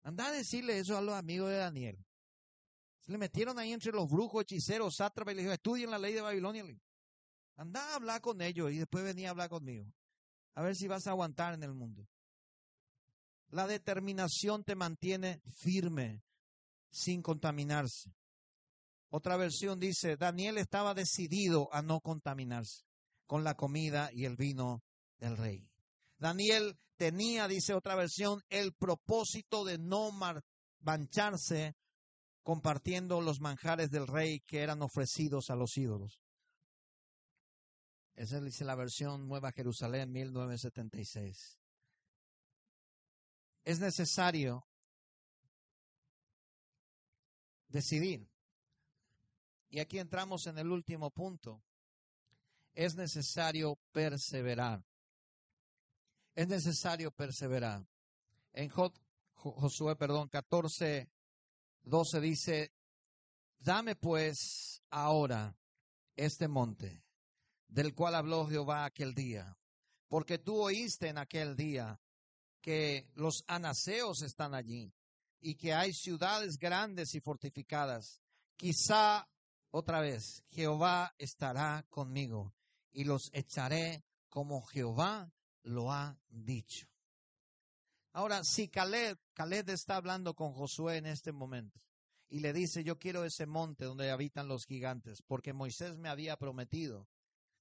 Anda 0.03 0.27
a 0.27 0.31
decirle 0.31 0.79
eso 0.79 0.97
a 0.97 1.01
los 1.01 1.15
amigos 1.15 1.49
de 1.49 1.57
Daniel. 1.57 1.97
Se 3.01 3.11
le 3.11 3.17
metieron 3.17 3.57
ahí 3.59 3.73
entre 3.73 3.91
los 3.91 4.09
brujos, 4.09 4.43
hechiceros, 4.43 4.95
sátrapas 4.95 5.33
y 5.33 5.37
le 5.37 5.41
dijo, 5.43 5.53
estudien 5.53 5.91
la 5.91 5.99
ley 5.99 6.13
de 6.13 6.21
Babilonia. 6.21 6.63
Anda 7.55 7.91
a 7.91 7.95
hablar 7.95 8.21
con 8.21 8.41
ellos 8.41 8.71
y 8.71 8.77
después 8.77 9.03
venía 9.03 9.29
a 9.29 9.31
hablar 9.31 9.49
conmigo. 9.49 9.85
A 10.55 10.61
ver 10.61 10.75
si 10.75 10.87
vas 10.87 11.07
a 11.07 11.11
aguantar 11.11 11.53
en 11.53 11.63
el 11.63 11.73
mundo. 11.73 12.07
La 13.49 13.67
determinación 13.67 14.63
te 14.63 14.75
mantiene 14.75 15.41
firme, 15.57 16.23
sin 16.89 17.21
contaminarse. 17.21 18.13
Otra 19.09 19.37
versión 19.37 19.79
dice, 19.79 20.17
Daniel 20.17 20.57
estaba 20.57 20.93
decidido 20.93 21.69
a 21.71 21.81
no 21.81 21.99
contaminarse 21.99 22.83
con 23.27 23.43
la 23.43 23.55
comida 23.55 24.09
y 24.11 24.25
el 24.25 24.35
vino 24.35 24.83
del 25.19 25.37
rey. 25.37 25.69
Daniel 26.17 26.77
tenía, 27.03 27.49
dice 27.49 27.73
otra 27.73 27.95
versión, 27.95 28.41
el 28.47 28.71
propósito 28.71 29.65
de 29.65 29.77
no 29.77 30.09
mancharse 30.79 31.75
compartiendo 32.43 33.19
los 33.19 33.41
manjares 33.41 33.91
del 33.91 34.07
rey 34.07 34.39
que 34.39 34.61
eran 34.61 34.81
ofrecidos 34.81 35.49
a 35.49 35.57
los 35.57 35.77
ídolos. 35.77 36.21
Esa 38.15 38.39
dice 38.39 38.63
la 38.63 38.75
versión 38.75 39.27
Nueva 39.27 39.51
Jerusalén 39.51 40.13
1976. 40.13 41.59
Es 43.65 43.79
necesario 43.81 44.65
decidir. 47.67 48.29
Y 49.69 49.79
aquí 49.79 49.99
entramos 49.99 50.47
en 50.47 50.57
el 50.57 50.71
último 50.71 51.11
punto. 51.11 51.61
Es 52.73 52.95
necesario 52.95 53.77
perseverar 53.91 54.85
es 56.35 56.47
necesario 56.47 57.11
perseverar. 57.11 57.87
En 58.53 58.69
Josué, 58.69 59.95
perdón, 59.95 60.29
14, 60.29 61.09
12 61.83 62.21
dice, 62.21 62.73
dame 63.59 63.95
pues 63.95 64.81
ahora 64.89 65.55
este 66.15 66.47
monte, 66.47 67.03
del 67.67 67.93
cual 67.93 68.15
habló 68.15 68.47
Jehová 68.47 68.85
aquel 68.85 69.13
día. 69.13 69.57
Porque 70.07 70.37
tú 70.37 70.61
oíste 70.61 71.09
en 71.09 71.17
aquel 71.17 71.55
día 71.55 71.99
que 72.61 73.09
los 73.15 73.43
anaseos 73.47 74.21
están 74.21 74.53
allí 74.53 74.93
y 75.41 75.55
que 75.55 75.73
hay 75.73 75.93
ciudades 75.93 76.57
grandes 76.57 77.15
y 77.15 77.19
fortificadas. 77.19 78.21
Quizá 78.55 79.27
otra 79.71 79.99
vez 79.99 80.43
Jehová 80.51 81.13
estará 81.17 81.83
conmigo 81.89 82.53
y 82.91 83.03
los 83.03 83.29
echaré 83.33 84.05
como 84.29 84.61
Jehová 84.61 85.33
lo 85.63 85.91
ha 85.91 86.17
dicho. 86.29 86.87
Ahora, 88.13 88.43
si 88.43 88.69
Caleb, 88.69 89.17
Caleb 89.33 89.69
está 89.69 89.95
hablando 89.95 90.35
con 90.35 90.53
Josué 90.53 90.97
en 90.97 91.07
este 91.07 91.31
momento 91.31 91.81
y 92.29 92.39
le 92.39 92.53
dice, 92.53 92.83
yo 92.83 92.99
quiero 92.99 93.25
ese 93.25 93.45
monte 93.45 93.85
donde 93.85 94.11
habitan 94.11 94.47
los 94.47 94.65
gigantes, 94.65 95.23
porque 95.25 95.53
Moisés 95.53 95.97
me 95.97 96.09
había 96.09 96.37
prometido. 96.37 97.07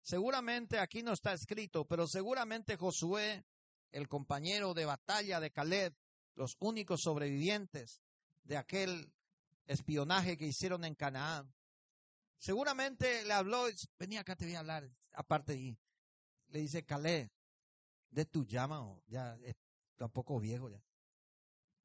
Seguramente 0.02 0.78
aquí 0.78 1.02
no 1.02 1.12
está 1.12 1.32
escrito, 1.32 1.86
pero 1.86 2.06
seguramente 2.06 2.76
Josué, 2.76 3.44
el 3.92 4.08
compañero 4.08 4.74
de 4.74 4.84
batalla 4.84 5.40
de 5.40 5.52
Caleb, 5.52 5.94
los 6.34 6.56
únicos 6.60 7.02
sobrevivientes 7.02 8.00
de 8.44 8.56
aquel 8.56 9.12
espionaje 9.66 10.36
que 10.36 10.46
hicieron 10.46 10.84
en 10.84 10.94
Canaán, 10.94 11.54
seguramente 12.38 13.24
le 13.24 13.32
habló, 13.32 13.66
venía 13.98 14.20
acá, 14.20 14.36
te 14.36 14.44
voy 14.44 14.54
a 14.54 14.60
hablar, 14.60 14.90
aparte 15.12 15.54
y 15.54 15.78
le 16.48 16.60
dice, 16.60 16.84
Caleb, 16.84 17.30
de 18.12 18.26
tu 18.26 18.44
llama, 18.44 18.80
ya 19.08 19.36
está 19.42 20.04
un 20.04 20.12
poco 20.12 20.38
viejo 20.38 20.70
ya. 20.70 20.82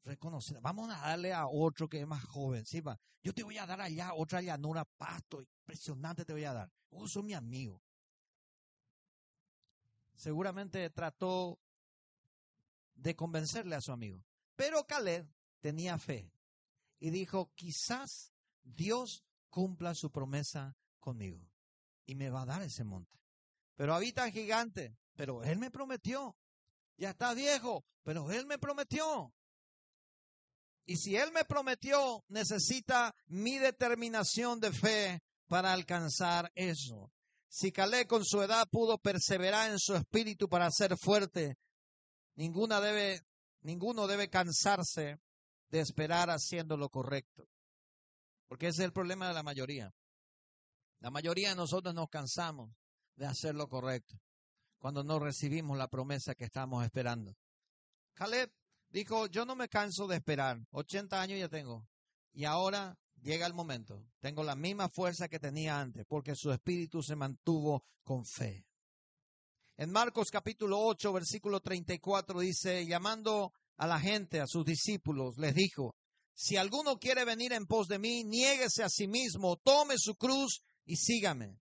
Reconocer, 0.03 0.61
vamos 0.61 0.93
a 0.93 0.99
darle 0.99 1.33
a 1.33 1.47
otro 1.47 1.89
que 1.89 1.99
es 1.99 2.07
más 2.07 2.23
joven, 2.23 2.65
¿sí? 2.65 2.81
Yo 3.23 3.33
te 3.33 3.43
voy 3.43 3.57
a 3.57 3.65
dar 3.65 3.81
allá 3.81 4.13
otra 4.13 4.41
llanura, 4.41 4.85
pasto, 4.85 5.41
impresionante 5.41 6.23
te 6.23 6.33
voy 6.33 6.45
a 6.45 6.53
dar. 6.53 6.71
Vos 6.89 7.11
sos 7.11 7.23
mi 7.23 7.33
amigo. 7.33 7.81
Seguramente 10.15 10.89
trató 10.89 11.59
de 12.95 13.15
convencerle 13.15 13.75
a 13.75 13.81
su 13.81 13.91
amigo. 13.91 14.23
Pero 14.55 14.85
Caleb 14.85 15.27
tenía 15.59 15.97
fe 15.97 16.31
y 16.99 17.09
dijo, 17.09 17.51
quizás 17.53 18.33
Dios 18.63 19.23
cumpla 19.49 19.93
su 19.93 20.11
promesa 20.11 20.75
conmigo 20.99 21.47
y 22.05 22.15
me 22.15 22.29
va 22.29 22.43
a 22.43 22.45
dar 22.45 22.61
ese 22.61 22.83
monte. 22.83 23.19
Pero 23.75 23.93
habita 23.93 24.31
gigante, 24.31 24.97
pero 25.17 25.43
él 25.43 25.57
me 25.57 25.71
prometió. 25.71 26.37
Ya 26.95 27.09
está 27.09 27.33
viejo, 27.33 27.83
pero 28.03 28.31
él 28.31 28.45
me 28.45 28.57
prometió. 28.57 29.33
Y 30.85 30.95
si 30.95 31.17
él 31.17 31.31
me 31.33 31.43
prometió, 31.43 32.23
necesita 32.29 33.13
mi 33.25 33.57
determinación 33.57 34.59
de 34.59 34.71
fe 34.71 35.21
para 35.47 35.73
alcanzar 35.73 36.49
eso. 36.55 37.11
Si 37.49 37.71
Caleb 37.71 38.07
con 38.07 38.23
su 38.23 38.41
edad 38.41 38.67
pudo 38.69 38.97
perseverar 38.97 39.71
en 39.71 39.79
su 39.79 39.95
espíritu 39.95 40.47
para 40.47 40.69
ser 40.71 40.95
fuerte, 40.97 41.57
ninguna 42.35 42.79
debe, 42.79 43.21
ninguno 43.61 44.07
debe 44.07 44.29
cansarse 44.29 45.19
de 45.69 45.79
esperar 45.79 46.29
haciendo 46.29 46.77
lo 46.77 46.89
correcto. 46.89 47.49
Porque 48.47 48.67
ese 48.67 48.83
es 48.83 48.85
el 48.85 48.93
problema 48.93 49.27
de 49.27 49.33
la 49.33 49.43
mayoría. 49.43 49.91
La 50.99 51.09
mayoría 51.09 51.49
de 51.49 51.55
nosotros 51.55 51.93
nos 51.93 52.09
cansamos 52.09 52.71
de 53.15 53.25
hacer 53.25 53.55
lo 53.55 53.67
correcto 53.67 54.15
cuando 54.79 55.03
no 55.03 55.19
recibimos 55.19 55.77
la 55.77 55.87
promesa 55.87 56.35
que 56.35 56.45
estamos 56.45 56.83
esperando. 56.83 57.35
Caleb 58.13 58.51
dijo, 58.89 59.27
yo 59.27 59.45
no 59.45 59.55
me 59.55 59.69
canso 59.69 60.07
de 60.07 60.17
esperar, 60.17 60.59
80 60.71 61.21
años 61.21 61.39
ya 61.39 61.49
tengo, 61.49 61.87
y 62.33 62.45
ahora 62.45 62.97
llega 63.21 63.45
el 63.45 63.53
momento, 63.53 64.05
tengo 64.19 64.43
la 64.43 64.55
misma 64.55 64.89
fuerza 64.89 65.27
que 65.27 65.39
tenía 65.39 65.79
antes, 65.79 66.05
porque 66.07 66.35
su 66.35 66.51
espíritu 66.51 67.01
se 67.01 67.15
mantuvo 67.15 67.83
con 68.03 68.25
fe. 68.25 68.65
En 69.75 69.91
Marcos 69.91 70.29
capítulo 70.31 70.79
8, 70.79 71.13
versículo 71.13 71.59
34 71.59 72.39
dice, 72.39 72.85
llamando 72.85 73.53
a 73.77 73.85
la 73.85 73.99
gente, 73.99 74.39
a 74.39 74.47
sus 74.47 74.65
discípulos, 74.65 75.37
les 75.37 75.53
dijo, 75.53 75.95
si 76.33 76.55
alguno 76.55 76.97
quiere 76.97 77.25
venir 77.25 77.53
en 77.53 77.65
pos 77.65 77.87
de 77.87 77.99
mí, 77.99 78.23
niéguese 78.23 78.83
a 78.83 78.89
sí 78.89 79.07
mismo, 79.07 79.57
tome 79.57 79.95
su 79.97 80.15
cruz 80.15 80.61
y 80.85 80.95
sígame. 80.95 81.59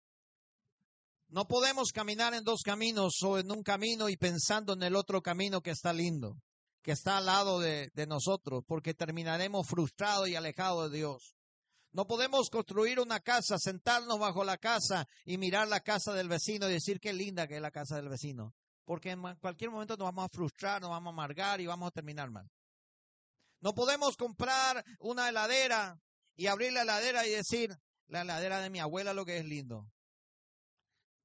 No 1.30 1.46
podemos 1.46 1.92
caminar 1.92 2.32
en 2.32 2.42
dos 2.42 2.62
caminos 2.64 3.22
o 3.22 3.38
en 3.38 3.50
un 3.50 3.62
camino 3.62 4.08
y 4.08 4.16
pensando 4.16 4.72
en 4.72 4.82
el 4.82 4.96
otro 4.96 5.20
camino 5.20 5.60
que 5.60 5.70
está 5.70 5.92
lindo, 5.92 6.40
que 6.82 6.92
está 6.92 7.18
al 7.18 7.26
lado 7.26 7.60
de, 7.60 7.90
nosotros, 8.08 8.64
porque 8.66 8.94
terminaremos 8.94 9.66
frustrados 9.68 10.28
y 10.28 10.36
alejados 10.36 10.90
de 10.90 10.98
Dios. 10.98 11.34
No 11.92 12.06
podemos 12.06 12.48
construir 12.48 12.98
una 12.98 13.20
casa, 13.20 13.58
sentarnos 13.58 14.18
bajo 14.18 14.42
la 14.42 14.56
casa 14.56 15.06
y 15.26 15.36
mirar 15.36 15.68
la 15.68 15.80
casa 15.80 16.14
del 16.14 16.28
vecino 16.28 16.68
y 16.68 16.72
decir 16.72 16.98
qué 16.98 17.12
linda 17.12 17.46
que 17.46 17.56
es 17.56 17.62
la 17.62 17.70
casa 17.70 17.96
del 17.96 18.08
vecino, 18.08 18.54
porque 18.86 19.10
en 19.10 19.20
cualquier 19.38 19.70
momento 19.70 19.96
nos 19.98 20.06
vamos 20.06 20.24
a 20.24 20.34
frustrar, 20.34 20.80
nos 20.80 20.90
vamos 20.90 21.10
a 21.10 21.14
amargar 21.14 21.60
y 21.60 21.66
vamos 21.66 21.88
a 21.88 21.92
terminar 21.92 22.30
mal. 22.30 22.48
No 23.60 23.74
podemos 23.74 24.16
comprar 24.16 24.82
una 25.00 25.28
heladera 25.28 26.00
y 26.36 26.46
abrir 26.46 26.72
la 26.72 26.82
heladera 26.82 27.26
y 27.26 27.30
decir, 27.30 27.76
la 28.06 28.22
heladera 28.22 28.60
de 28.60 28.70
mi 28.70 28.80
abuela 28.80 29.12
lo 29.12 29.26
que 29.26 29.38
es 29.38 29.44
lindo. 29.44 29.90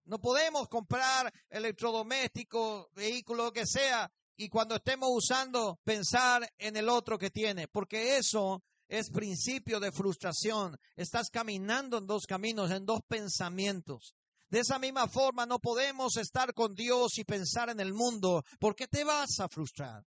No 0.05 0.19
podemos 0.19 0.67
comprar 0.67 1.33
electrodomésticos, 1.49 2.87
vehículos, 2.93 3.45
lo 3.45 3.53
que 3.53 3.65
sea, 3.65 4.11
y 4.35 4.49
cuando 4.49 4.75
estemos 4.75 5.09
usando 5.11 5.79
pensar 5.83 6.47
en 6.57 6.75
el 6.75 6.89
otro 6.89 7.17
que 7.17 7.29
tiene, 7.29 7.67
porque 7.67 8.17
eso 8.17 8.63
es 8.87 9.09
principio 9.09 9.79
de 9.79 9.91
frustración. 9.91 10.77
Estás 10.95 11.29
caminando 11.29 11.97
en 11.97 12.07
dos 12.07 12.23
caminos, 12.27 12.71
en 12.71 12.85
dos 12.85 13.01
pensamientos. 13.07 14.13
De 14.49 14.59
esa 14.59 14.77
misma 14.77 15.07
forma 15.07 15.45
no 15.45 15.59
podemos 15.59 16.17
estar 16.17 16.53
con 16.53 16.75
Dios 16.75 17.17
y 17.17 17.23
pensar 17.23 17.69
en 17.69 17.79
el 17.79 17.93
mundo, 17.93 18.43
porque 18.59 18.87
te 18.87 19.03
vas 19.03 19.39
a 19.39 19.47
frustrar. 19.47 20.03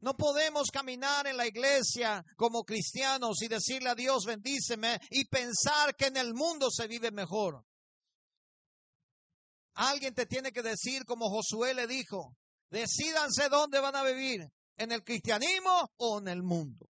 No 0.00 0.16
podemos 0.16 0.68
caminar 0.70 1.26
en 1.26 1.36
la 1.36 1.46
iglesia 1.46 2.24
como 2.36 2.64
cristianos 2.64 3.42
y 3.42 3.48
decirle 3.48 3.90
a 3.90 3.94
Dios 3.96 4.24
bendíceme 4.24 5.00
y 5.10 5.24
pensar 5.24 5.96
que 5.96 6.06
en 6.06 6.16
el 6.16 6.34
mundo 6.34 6.68
se 6.70 6.86
vive 6.86 7.10
mejor. 7.10 7.64
Alguien 9.78 10.12
te 10.12 10.26
tiene 10.26 10.50
que 10.50 10.62
decir, 10.62 11.04
como 11.04 11.30
Josué 11.30 11.72
le 11.72 11.86
dijo, 11.86 12.36
decídanse 12.68 13.48
dónde 13.48 13.78
van 13.78 13.94
a 13.94 14.02
vivir, 14.02 14.40
en 14.76 14.90
el 14.90 15.04
cristianismo 15.04 15.92
o 15.98 16.18
en 16.18 16.26
el 16.26 16.42
mundo. 16.42 16.90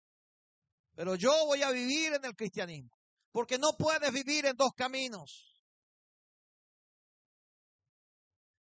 Pero 0.96 1.16
yo 1.16 1.46
voy 1.46 1.62
a 1.62 1.72
vivir 1.72 2.14
en 2.14 2.24
el 2.24 2.38
cristianismo, 2.38 2.90
porque 3.34 3.58
no 3.58 3.72
puedes 3.78 4.10
vivir 4.14 4.46
en 4.46 4.56
dos 4.56 4.72
caminos. 4.78 5.60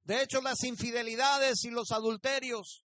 De 0.05 0.22
hecho, 0.22 0.40
las 0.40 0.64
infidelidades 0.64 1.62
y 1.64 1.70
los 1.70 1.90
adulterios, 1.90 2.87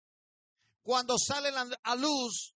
cuando 0.81 1.17
salen 1.19 1.53
a 1.83 1.95
luz, 1.97 2.55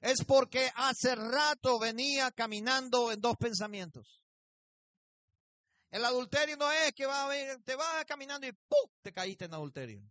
es 0.00 0.24
porque 0.26 0.70
hace 0.74 1.14
rato 1.16 1.78
venía 1.78 2.30
caminando 2.30 3.12
en 3.12 3.20
dos 3.20 3.36
pensamientos. 3.36 4.19
El 5.90 6.04
adulterio 6.04 6.56
no 6.56 6.70
es 6.70 6.92
que 6.92 7.06
va 7.06 7.24
a 7.24 7.28
ver, 7.28 7.62
te 7.64 7.74
vas 7.74 8.04
caminando 8.04 8.46
y 8.46 8.52
¡pum! 8.52 8.90
te 9.02 9.12
caíste 9.12 9.46
en 9.46 9.54
adulterio. 9.54 10.02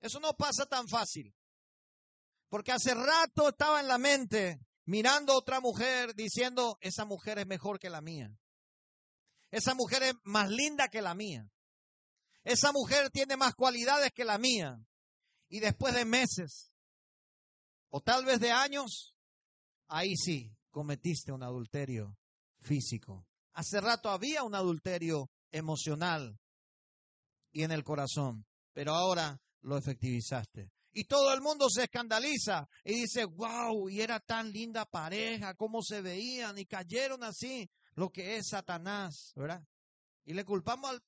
Eso 0.00 0.20
no 0.20 0.34
pasa 0.34 0.66
tan 0.66 0.86
fácil. 0.86 1.34
Porque 2.50 2.72
hace 2.72 2.94
rato 2.94 3.48
estaba 3.48 3.80
en 3.80 3.88
la 3.88 3.96
mente 3.96 4.60
mirando 4.84 5.32
a 5.32 5.38
otra 5.38 5.60
mujer 5.60 6.14
diciendo, 6.14 6.76
esa 6.82 7.06
mujer 7.06 7.38
es 7.38 7.46
mejor 7.46 7.78
que 7.78 7.88
la 7.88 8.02
mía. 8.02 8.30
Esa 9.50 9.74
mujer 9.74 10.02
es 10.02 10.14
más 10.24 10.50
linda 10.50 10.88
que 10.88 11.00
la 11.00 11.14
mía. 11.14 11.50
Esa 12.42 12.72
mujer 12.72 13.10
tiene 13.10 13.36
más 13.38 13.54
cualidades 13.54 14.12
que 14.12 14.24
la 14.24 14.36
mía. 14.36 14.78
Y 15.48 15.60
después 15.60 15.94
de 15.94 16.04
meses, 16.04 16.72
o 17.88 18.02
tal 18.02 18.24
vez 18.24 18.40
de 18.40 18.50
años, 18.50 19.14
ahí 19.88 20.16
sí 20.16 20.54
cometiste 20.70 21.32
un 21.32 21.42
adulterio 21.42 22.18
físico. 22.60 23.26
Hace 23.54 23.80
rato 23.80 24.10
había 24.10 24.42
un 24.42 24.54
adulterio 24.54 25.30
emocional 25.50 26.38
y 27.52 27.62
en 27.62 27.70
el 27.70 27.84
corazón, 27.84 28.44
pero 28.72 28.92
ahora 28.92 29.40
lo 29.62 29.76
efectivizaste. 29.76 30.72
Y 30.92 31.04
todo 31.04 31.32
el 31.32 31.40
mundo 31.40 31.68
se 31.70 31.84
escandaliza 31.84 32.68
y 32.84 32.94
dice, 32.94 33.24
wow, 33.24 33.88
y 33.88 34.00
era 34.00 34.20
tan 34.20 34.50
linda 34.52 34.84
pareja, 34.84 35.54
cómo 35.54 35.82
se 35.82 36.02
veían 36.02 36.58
y 36.58 36.66
cayeron 36.66 37.22
así, 37.22 37.68
lo 37.94 38.10
que 38.10 38.36
es 38.36 38.48
Satanás, 38.48 39.32
¿verdad? 39.36 39.64
Y 40.24 40.34
le 40.34 40.44
culpamos 40.44 40.90
al, 40.90 41.02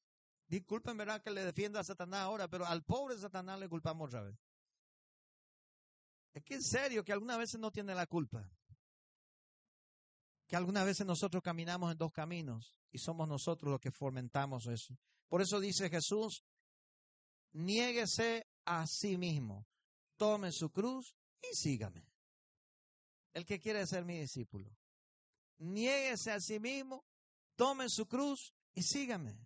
disculpen, 0.46 0.96
¿verdad? 0.96 1.22
Que 1.22 1.30
le 1.30 1.44
defienda 1.44 1.80
a 1.80 1.84
Satanás 1.84 2.20
ahora, 2.20 2.48
pero 2.48 2.64
al 2.66 2.84
pobre 2.84 3.18
Satanás 3.18 3.58
le 3.58 3.68
culpamos 3.68 4.08
otra 4.08 4.22
vez. 4.22 4.36
Es 6.32 6.44
que 6.44 6.54
en 6.54 6.62
serio, 6.62 7.02
que 7.02 7.12
algunas 7.12 7.38
veces 7.38 7.58
no 7.58 7.70
tiene 7.70 7.94
la 7.94 8.06
culpa 8.06 8.48
que 10.46 10.56
algunas 10.56 10.84
veces 10.84 11.06
nosotros 11.06 11.42
caminamos 11.42 11.90
en 11.90 11.98
dos 11.98 12.12
caminos 12.12 12.76
y 12.92 12.98
somos 12.98 13.28
nosotros 13.28 13.70
los 13.70 13.80
que 13.80 13.90
fomentamos 13.90 14.66
eso. 14.66 14.96
Por 15.28 15.42
eso 15.42 15.58
dice 15.58 15.90
Jesús, 15.90 16.44
niéguese 17.52 18.46
a 18.64 18.86
sí 18.86 19.16
mismo, 19.16 19.66
tome 20.16 20.52
su 20.52 20.70
cruz 20.70 21.16
y 21.42 21.54
sígame. 21.56 22.06
El 23.32 23.44
que 23.44 23.58
quiere 23.58 23.86
ser 23.86 24.04
mi 24.04 24.18
discípulo. 24.18 24.70
Niéguese 25.58 26.30
a 26.30 26.40
sí 26.40 26.60
mismo, 26.60 27.04
tome 27.56 27.88
su 27.88 28.06
cruz 28.06 28.54
y 28.74 28.82
sígame. 28.82 29.36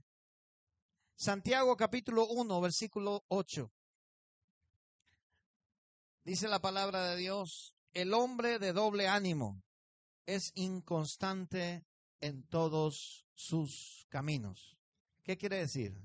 Santiago 1.17 1.77
capítulo 1.77 2.27
1, 2.29 2.61
versículo 2.61 3.25
8. 3.29 3.73
Dice 6.25 6.49
la 6.49 6.61
palabra 6.61 7.11
de 7.11 7.17
Dios, 7.17 7.75
el 7.93 8.13
hombre 8.13 8.59
de 8.59 8.73
doble 8.73 9.09
ánimo 9.09 9.63
es 10.27 10.53
inconstante 10.55 11.85
en 12.21 12.43
todos 12.49 13.27
sus 13.35 14.07
caminos. 14.09 14.77
¿Qué 15.23 15.37
quiere 15.37 15.59
decir? 15.59 15.97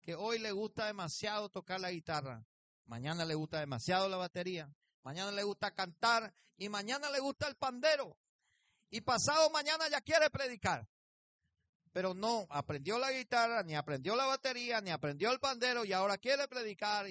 Que 0.00 0.14
hoy 0.14 0.38
le 0.38 0.52
gusta 0.52 0.86
demasiado 0.86 1.48
tocar 1.48 1.80
la 1.80 1.90
guitarra, 1.90 2.46
mañana 2.86 3.24
le 3.24 3.34
gusta 3.34 3.60
demasiado 3.60 4.08
la 4.08 4.16
batería, 4.16 4.72
mañana 5.02 5.32
le 5.32 5.42
gusta 5.42 5.72
cantar 5.72 6.34
y 6.56 6.68
mañana 6.68 7.10
le 7.10 7.20
gusta 7.20 7.48
el 7.48 7.56
pandero. 7.56 8.16
Y 8.90 9.00
pasado 9.00 9.50
mañana 9.50 9.88
ya 9.88 10.00
quiere 10.00 10.30
predicar. 10.30 10.86
Pero 11.92 12.12
no 12.12 12.46
aprendió 12.50 12.98
la 12.98 13.12
guitarra, 13.12 13.62
ni 13.62 13.74
aprendió 13.74 14.16
la 14.16 14.26
batería, 14.26 14.80
ni 14.80 14.90
aprendió 14.90 15.32
el 15.32 15.40
pandero 15.40 15.84
y 15.84 15.92
ahora 15.92 16.18
quiere 16.18 16.46
predicar. 16.48 17.06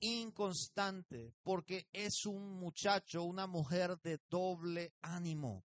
Inconstante 0.00 1.34
porque 1.42 1.88
es 1.92 2.26
un 2.26 2.58
muchacho, 2.58 3.22
una 3.22 3.46
mujer 3.46 3.98
de 4.00 4.18
doble 4.28 4.94
ánimo. 5.02 5.64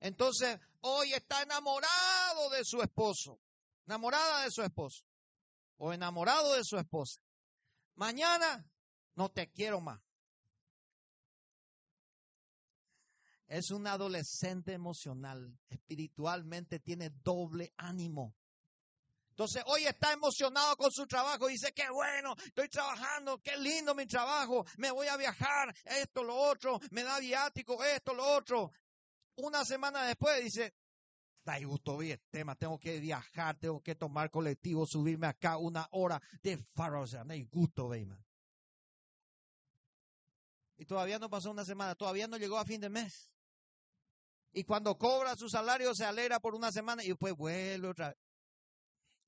Entonces, 0.00 0.60
hoy 0.82 1.12
está 1.14 1.42
enamorado 1.42 2.50
de 2.50 2.64
su 2.64 2.82
esposo, 2.82 3.40
enamorada 3.86 4.44
de 4.44 4.50
su 4.50 4.62
esposo 4.62 5.04
o 5.78 5.92
enamorado 5.92 6.54
de 6.54 6.64
su 6.64 6.76
esposa. 6.76 7.20
Mañana 7.94 8.68
no 9.14 9.30
te 9.30 9.50
quiero 9.50 9.80
más. 9.80 10.00
Es 13.46 13.70
un 13.70 13.86
adolescente 13.86 14.72
emocional, 14.72 15.58
espiritualmente 15.68 16.80
tiene 16.80 17.10
doble 17.10 17.72
ánimo. 17.76 18.34
Entonces 19.34 19.64
hoy 19.66 19.84
está 19.84 20.12
emocionado 20.12 20.76
con 20.76 20.92
su 20.92 21.08
trabajo, 21.08 21.48
dice, 21.48 21.72
qué 21.72 21.90
bueno, 21.90 22.36
estoy 22.46 22.68
trabajando, 22.68 23.40
qué 23.42 23.56
lindo 23.56 23.92
mi 23.92 24.06
trabajo, 24.06 24.64
me 24.76 24.92
voy 24.92 25.08
a 25.08 25.16
viajar, 25.16 25.74
esto, 25.86 26.22
lo 26.22 26.36
otro, 26.36 26.78
me 26.92 27.02
da 27.02 27.18
viático, 27.18 27.82
esto, 27.82 28.14
lo 28.14 28.24
otro. 28.24 28.70
Una 29.34 29.64
semana 29.64 30.06
después 30.06 30.40
dice, 30.44 30.72
da 31.44 31.58
gusto 31.64 32.00
el 32.00 32.20
tema, 32.30 32.54
tengo 32.54 32.78
que 32.78 33.00
viajar, 33.00 33.58
tengo 33.58 33.82
que 33.82 33.96
tomar 33.96 34.30
colectivo, 34.30 34.86
subirme 34.86 35.26
acá 35.26 35.56
una 35.56 35.88
hora 35.90 36.22
de 36.40 36.64
sea, 37.08 37.24
hay 37.28 37.42
gusto, 37.46 37.90
Y 40.76 40.84
todavía 40.86 41.18
no 41.18 41.28
pasó 41.28 41.50
una 41.50 41.64
semana, 41.64 41.96
todavía 41.96 42.28
no 42.28 42.36
llegó 42.36 42.56
a 42.56 42.64
fin 42.64 42.80
de 42.80 42.88
mes. 42.88 43.32
Y 44.52 44.62
cuando 44.62 44.96
cobra 44.96 45.34
su 45.34 45.48
salario 45.48 45.92
se 45.92 46.04
alegra 46.04 46.38
por 46.38 46.54
una 46.54 46.70
semana 46.70 47.02
y 47.02 47.08
después 47.08 47.34
vuelve 47.34 47.88
otra 47.88 48.10
vez. 48.10 48.23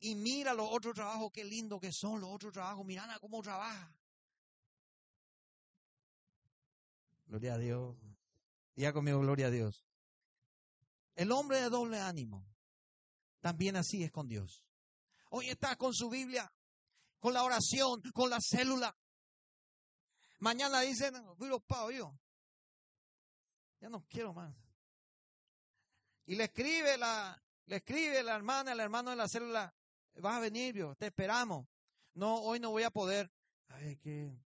Y 0.01 0.15
mira 0.15 0.53
los 0.53 0.69
otros 0.71 0.95
trabajos, 0.95 1.31
qué 1.33 1.45
lindo 1.45 1.81
que 1.81 1.93
son 1.93 2.21
los 2.21 2.31
otros 2.31 2.53
trabajos. 2.53 2.85
Mira 2.85 3.19
cómo 3.21 3.43
trabaja. 3.43 3.95
Gloria 7.27 7.55
a 7.55 7.59
Dios. 7.59 7.97
Diga 8.75 8.93
conmigo, 8.93 9.21
gloria 9.21 9.47
a 9.47 9.51
Dios. 9.51 9.87
El 11.15 11.33
hombre 11.33 11.63
de 11.63 11.71
doble 11.71 11.99
ánimo, 11.99 12.47
también 13.41 13.77
así 13.77 14.03
es 14.05 14.13
con 14.13 14.29
Dios. 14.29 14.63
Hoy 15.31 15.49
está 15.49 15.77
con 15.77 15.95
su 15.95 16.11
Biblia, 16.11 16.53
con 17.19 17.33
la 17.33 17.43
oración, 17.43 18.03
con 18.15 18.29
la 18.29 18.39
célula. 18.41 18.95
Mañana 20.41 20.81
dicen, 20.81 21.15
yo. 21.91 22.19
Ya 23.81 23.89
no 23.89 24.05
quiero 24.09 24.35
más. 24.35 24.55
Y 26.27 26.37
le 26.37 26.45
escribe 26.45 26.99
la, 26.99 27.43
le 27.67 27.77
escribe 27.77 28.23
la 28.23 28.35
hermana, 28.37 28.73
el 28.73 28.81
hermano 28.81 29.11
de 29.11 29.17
la 29.17 29.29
célula, 29.29 29.75
vas 30.21 30.37
a 30.37 30.41
venir, 30.41 30.75
te 30.99 31.07
esperamos. 31.07 31.67
No, 32.15 32.37
hoy 32.37 32.61
no 32.61 32.71
voy 32.71 32.83
a 32.83 32.91
poder. 32.91 33.31
Ay, 33.69 33.97
que 33.97 34.39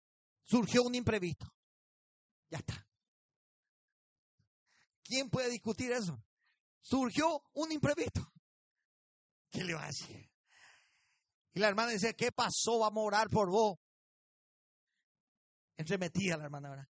surgió 0.43 0.83
un 0.83 0.95
imprevisto. 0.95 1.47
Ya 2.51 2.59
está. 2.59 2.87
¿Quién 5.05 5.29
puede 5.31 5.51
discutir 5.51 5.93
eso? 5.93 6.23
Surgió 6.81 7.43
un 7.55 7.73
imprevisto. 7.73 8.33
¿Qué 9.51 9.65
le 9.65 9.75
va 9.75 9.85
a 9.85 9.89
decir? 9.89 10.31
Y 11.53 11.61
la 11.61 11.69
hermana 11.69 11.91
dice, 11.91 12.15
¿qué 12.15 12.31
pasó? 12.33 12.79
Vamos 12.79 13.03
a 13.03 13.07
orar 13.07 13.29
por 13.29 13.51
vos. 13.51 13.79
Entremetía 15.77 16.37
la 16.37 16.45
hermana, 16.45 16.71
¿verdad? 16.71 16.89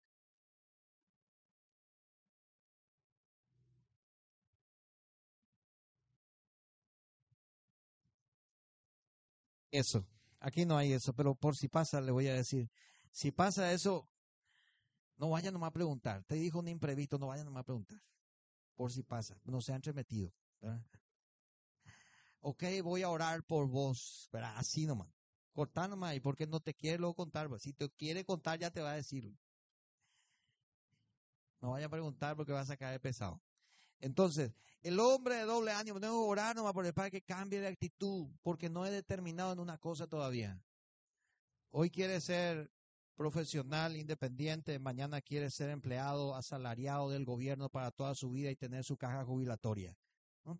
Eso. 9.70 10.06
Aquí 10.40 10.64
no 10.64 10.76
hay 10.76 10.92
eso, 10.92 11.12
pero 11.12 11.34
por 11.34 11.56
si 11.56 11.68
pasa, 11.68 12.00
le 12.00 12.12
voy 12.12 12.28
a 12.28 12.34
decir, 12.34 12.70
si 13.10 13.30
pasa 13.30 13.72
eso, 13.72 14.08
no 15.16 15.30
vayan 15.30 15.52
nomás 15.52 15.68
a 15.68 15.72
preguntar. 15.72 16.24
Te 16.24 16.36
dijo 16.36 16.58
un 16.58 16.68
imprevisto, 16.68 17.18
no 17.18 17.28
vayan 17.28 17.44
nomás 17.44 17.62
a 17.62 17.64
preguntar. 17.64 18.02
Por 18.74 18.90
si 18.90 19.02
pasa, 19.02 19.38
no 19.44 19.60
se 19.60 19.72
han 19.72 19.76
entremetido. 19.76 20.32
Ok, 22.40 22.64
voy 22.82 23.02
a 23.02 23.10
orar 23.10 23.44
por 23.44 23.66
vos, 23.66 24.28
¿verdad? 24.32 24.54
Así 24.56 24.86
nomás. 24.86 25.08
Cortá 25.52 25.88
nomás, 25.88 26.14
y 26.14 26.20
porque 26.20 26.46
no 26.46 26.60
te 26.60 26.72
quiere 26.72 26.98
luego 26.98 27.14
contar, 27.14 27.48
pues, 27.48 27.62
si 27.62 27.74
te 27.74 27.90
quiere 27.90 28.24
contar 28.24 28.58
ya 28.58 28.70
te 28.70 28.80
va 28.80 28.92
a 28.92 28.96
decir. 28.96 29.36
No 31.60 31.72
vaya 31.72 31.86
a 31.86 31.90
preguntar 31.90 32.36
porque 32.36 32.52
vas 32.52 32.70
a 32.70 32.76
caer 32.76 33.00
pesado. 33.00 33.42
Entonces, 34.00 34.52
el 34.82 34.98
hombre 34.98 35.36
de 35.36 35.42
doble 35.42 35.72
ánimo, 35.72 36.00
tengo 36.00 36.24
que 36.24 36.30
orar 36.30 36.56
nomás 36.56 36.72
por 36.72 36.86
el 36.86 36.94
Padre 36.94 37.10
que 37.10 37.22
cambie 37.22 37.60
de 37.60 37.68
actitud, 37.68 38.28
porque 38.42 38.70
no 38.70 38.86
he 38.86 38.90
determinado 38.90 39.52
en 39.52 39.60
una 39.60 39.78
cosa 39.78 40.06
todavía. 40.06 40.60
Hoy 41.70 41.90
quiere 41.90 42.20
ser 42.20 42.70
profesional, 43.14 43.96
independiente, 43.96 44.78
mañana 44.78 45.20
quiere 45.20 45.50
ser 45.50 45.68
empleado, 45.68 46.34
asalariado 46.34 47.10
del 47.10 47.26
gobierno 47.26 47.68
para 47.68 47.90
toda 47.90 48.14
su 48.14 48.30
vida 48.30 48.50
y 48.50 48.56
tener 48.56 48.82
su 48.82 48.96
caja 48.96 49.24
jubilatoria. 49.24 49.94
No 50.44 50.58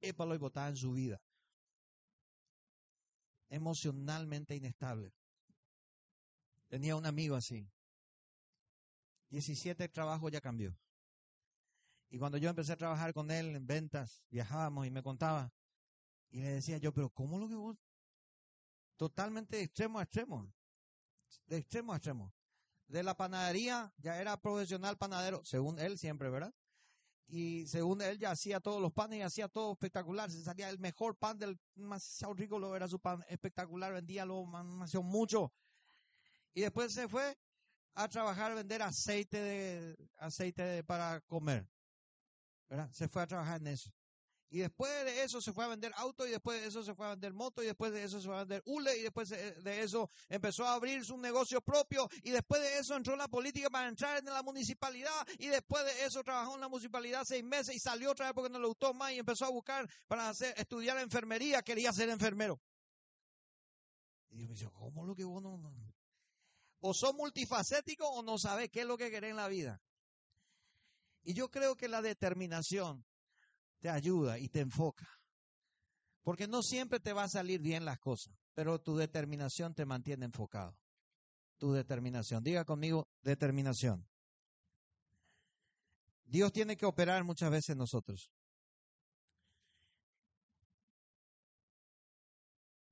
y 0.00 0.12
votar 0.38 0.70
en 0.70 0.76
su 0.76 0.92
vida. 0.92 1.20
Emocionalmente 3.50 4.54
inestable. 4.54 5.12
Tenía 6.68 6.94
un 6.94 7.04
amigo 7.04 7.34
así. 7.34 7.68
17 9.30 9.88
trabajos 9.88 10.30
ya 10.30 10.40
cambió. 10.40 10.76
Y 12.12 12.18
cuando 12.18 12.36
yo 12.36 12.50
empecé 12.50 12.74
a 12.74 12.76
trabajar 12.76 13.14
con 13.14 13.30
él 13.30 13.56
en 13.56 13.66
ventas, 13.66 14.22
viajábamos 14.28 14.86
y 14.86 14.90
me 14.90 15.02
contaba. 15.02 15.50
Y 16.28 16.42
le 16.42 16.50
decía 16.50 16.76
yo, 16.76 16.92
pero 16.92 17.08
¿cómo 17.08 17.38
lo 17.38 17.48
que 17.48 17.54
vos? 17.54 17.78
Totalmente 18.98 19.56
de 19.56 19.62
extremo 19.62 19.98
a 19.98 20.02
extremo. 20.02 20.52
De 21.46 21.56
extremo 21.56 21.94
a 21.94 21.96
extremo. 21.96 22.30
De 22.86 23.02
la 23.02 23.16
panadería, 23.16 23.90
ya 23.96 24.20
era 24.20 24.36
profesional 24.36 24.98
panadero, 24.98 25.42
según 25.42 25.78
él 25.78 25.96
siempre, 25.96 26.28
¿verdad? 26.28 26.52
Y 27.28 27.66
según 27.66 28.02
él 28.02 28.18
ya 28.18 28.32
hacía 28.32 28.60
todos 28.60 28.82
los 28.82 28.92
panes 28.92 29.20
y 29.20 29.22
hacía 29.22 29.48
todo 29.48 29.72
espectacular. 29.72 30.30
Se 30.30 30.42
salía 30.44 30.68
el 30.68 30.78
mejor 30.78 31.16
pan 31.16 31.38
del 31.38 31.58
más 31.76 32.22
rico, 32.36 32.58
lo 32.58 32.76
era 32.76 32.88
su 32.88 33.00
pan 33.00 33.24
espectacular, 33.26 33.90
vendía 33.90 34.26
lo 34.26 34.44
más 34.44 34.94
mucho. 34.96 35.50
Y 36.52 36.60
después 36.60 36.92
se 36.92 37.08
fue 37.08 37.38
a 37.94 38.06
trabajar, 38.06 38.54
vender 38.54 38.82
aceite 38.82 39.40
de, 39.40 39.96
aceite 40.18 40.84
para 40.84 41.22
comer. 41.22 41.71
Se 42.92 43.08
fue 43.08 43.22
a 43.22 43.26
trabajar 43.26 43.60
en 43.60 43.68
eso. 43.68 43.92
Y 44.52 44.58
después 44.58 44.92
de 45.06 45.22
eso 45.22 45.40
se 45.40 45.50
fue 45.54 45.64
a 45.64 45.68
vender 45.68 45.92
auto 45.96 46.26
y 46.26 46.30
después 46.30 46.60
de 46.60 46.66
eso 46.66 46.84
se 46.84 46.94
fue 46.94 47.06
a 47.06 47.10
vender 47.10 47.32
moto 47.32 47.62
y 47.62 47.66
después 47.66 47.90
de 47.90 48.04
eso 48.04 48.20
se 48.20 48.26
fue 48.26 48.36
a 48.36 48.40
vender 48.40 48.62
hule 48.66 48.98
y 48.98 49.02
después 49.02 49.30
de 49.30 49.82
eso 49.82 50.10
empezó 50.28 50.66
a 50.66 50.74
abrir 50.74 51.02
su 51.06 51.16
negocio 51.16 51.62
propio 51.62 52.06
y 52.22 52.32
después 52.32 52.60
de 52.60 52.78
eso 52.78 52.94
entró 52.94 53.14
en 53.14 53.20
la 53.20 53.28
política 53.28 53.70
para 53.70 53.88
entrar 53.88 54.18
en 54.18 54.26
la 54.26 54.42
municipalidad 54.42 55.26
y 55.38 55.46
después 55.46 55.86
de 55.86 56.04
eso 56.04 56.22
trabajó 56.22 56.56
en 56.56 56.60
la 56.60 56.68
municipalidad 56.68 57.24
seis 57.24 57.42
meses 57.42 57.74
y 57.74 57.78
salió 57.78 58.10
otra 58.10 58.26
vez 58.26 58.34
porque 58.34 58.50
no 58.50 58.58
le 58.58 58.66
gustó 58.66 58.92
más 58.92 59.12
y 59.12 59.18
empezó 59.20 59.46
a 59.46 59.50
buscar 59.50 59.88
para 60.06 60.28
hacer, 60.28 60.52
estudiar 60.58 60.98
enfermería, 60.98 61.62
quería 61.62 61.90
ser 61.90 62.10
enfermero. 62.10 62.60
Y 64.28 64.42
yo 64.42 64.48
me 64.48 64.52
dice, 64.52 64.68
¿cómo 64.74 65.06
lo 65.06 65.14
que 65.14 65.24
vos 65.24 65.42
no? 65.42 65.58
O 66.80 66.92
sos 66.92 67.14
multifacético 67.14 68.06
o 68.06 68.22
no 68.22 68.36
sabes 68.36 68.68
qué 68.70 68.80
es 68.80 68.86
lo 68.86 68.98
que 68.98 69.10
querés 69.10 69.30
en 69.30 69.36
la 69.36 69.48
vida. 69.48 69.80
Y 71.24 71.34
yo 71.34 71.50
creo 71.50 71.76
que 71.76 71.88
la 71.88 72.02
determinación 72.02 73.04
te 73.80 73.88
ayuda 73.90 74.38
y 74.38 74.48
te 74.48 74.60
enfoca. 74.60 75.08
Porque 76.22 76.46
no 76.46 76.62
siempre 76.62 77.00
te 77.00 77.12
va 77.12 77.24
a 77.24 77.28
salir 77.28 77.60
bien 77.60 77.84
las 77.84 77.98
cosas, 77.98 78.34
pero 78.54 78.80
tu 78.80 78.96
determinación 78.96 79.74
te 79.74 79.84
mantiene 79.84 80.26
enfocado. 80.26 80.76
Tu 81.58 81.72
determinación. 81.72 82.42
Diga 82.42 82.64
conmigo, 82.64 83.08
determinación. 83.22 84.08
Dios 86.24 86.52
tiene 86.52 86.76
que 86.76 86.86
operar 86.86 87.24
muchas 87.24 87.50
veces 87.50 87.70
en 87.70 87.78
nosotros. 87.78 88.30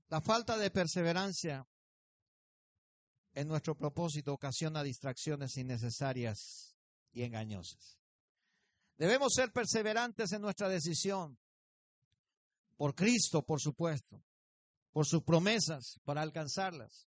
La 0.08 0.20
falta 0.20 0.58
de 0.58 0.70
perseverancia 0.70 1.64
en 3.32 3.46
nuestro 3.46 3.76
propósito 3.76 4.32
ocasiona 4.32 4.82
distracciones 4.82 5.56
innecesarias 5.56 6.76
y 7.12 7.22
engañosas. 7.22 7.99
Debemos 9.00 9.32
ser 9.32 9.50
perseverantes 9.50 10.30
en 10.32 10.42
nuestra 10.42 10.68
decisión. 10.68 11.38
por 12.76 12.94
Cristo, 12.94 13.42
por 13.42 13.58
supuesto, 13.58 14.22
por 14.92 15.06
sus 15.06 15.22
promesas 15.22 15.98
para 16.04 16.20
alcanzarlas, 16.20 17.06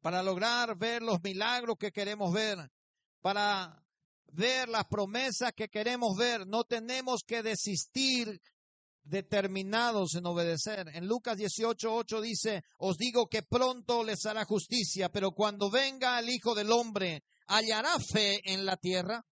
para 0.00 0.22
lograr 0.22 0.76
ver 0.76 1.02
los 1.02 1.22
milagros 1.22 1.76
que 1.78 1.90
queremos 1.90 2.32
ver, 2.32 2.70
para 3.22 3.82
ver 4.32 4.68
las 4.68 4.84
promesas 4.86 5.52
que 5.54 5.68
queremos 5.68 6.16
ver. 6.18 6.46
No 6.46 6.64
tenemos 6.64 7.22
que 7.26 7.42
desistir 7.42 8.38
determinados 9.02 10.14
en 10.16 10.26
obedecer. 10.26 10.88
En 10.94 11.06
Lucas 11.06 11.38
18:8 11.38 12.20
dice, 12.20 12.62
os 12.78 12.98
digo 12.98 13.26
que 13.26 13.42
pronto 13.42 14.04
les 14.04 14.24
hará 14.26 14.44
justicia, 14.44 15.10
pero 15.10 15.32
cuando 15.32 15.70
venga 15.70 16.18
el 16.18 16.28
Hijo 16.28 16.54
del 16.54 16.72
Hombre, 16.72 17.24
¿hallará 17.46 17.98
fe 17.98 18.40
en 18.44 18.66
la 18.66 18.76
tierra? 18.76 19.24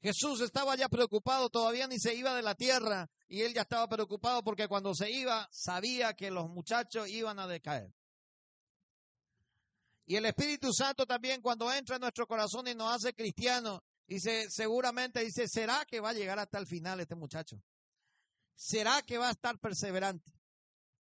Jesús 0.00 0.40
estaba 0.40 0.76
ya 0.76 0.88
preocupado, 0.88 1.50
todavía 1.50 1.88
ni 1.88 1.98
se 1.98 2.14
iba 2.14 2.34
de 2.34 2.42
la 2.42 2.54
tierra, 2.54 3.10
y 3.28 3.42
él 3.42 3.52
ya 3.52 3.62
estaba 3.62 3.88
preocupado 3.88 4.42
porque 4.44 4.68
cuando 4.68 4.94
se 4.94 5.10
iba 5.10 5.48
sabía 5.50 6.14
que 6.14 6.30
los 6.30 6.48
muchachos 6.48 7.08
iban 7.08 7.38
a 7.38 7.46
decaer. 7.46 7.92
Y 10.06 10.16
el 10.16 10.24
Espíritu 10.24 10.72
Santo 10.72 11.04
también 11.04 11.42
cuando 11.42 11.70
entra 11.72 11.96
en 11.96 12.00
nuestro 12.00 12.26
corazón 12.26 12.66
y 12.68 12.74
nos 12.74 12.94
hace 12.94 13.12
cristianos, 13.12 13.80
dice, 14.06 14.46
seguramente 14.48 15.22
dice, 15.22 15.46
¿será 15.46 15.84
que 15.84 16.00
va 16.00 16.10
a 16.10 16.14
llegar 16.14 16.38
hasta 16.38 16.58
el 16.58 16.66
final 16.66 17.00
este 17.00 17.14
muchacho? 17.14 17.60
¿Será 18.54 19.02
que 19.02 19.18
va 19.18 19.28
a 19.28 19.32
estar 19.32 19.58
perseverante? 19.58 20.32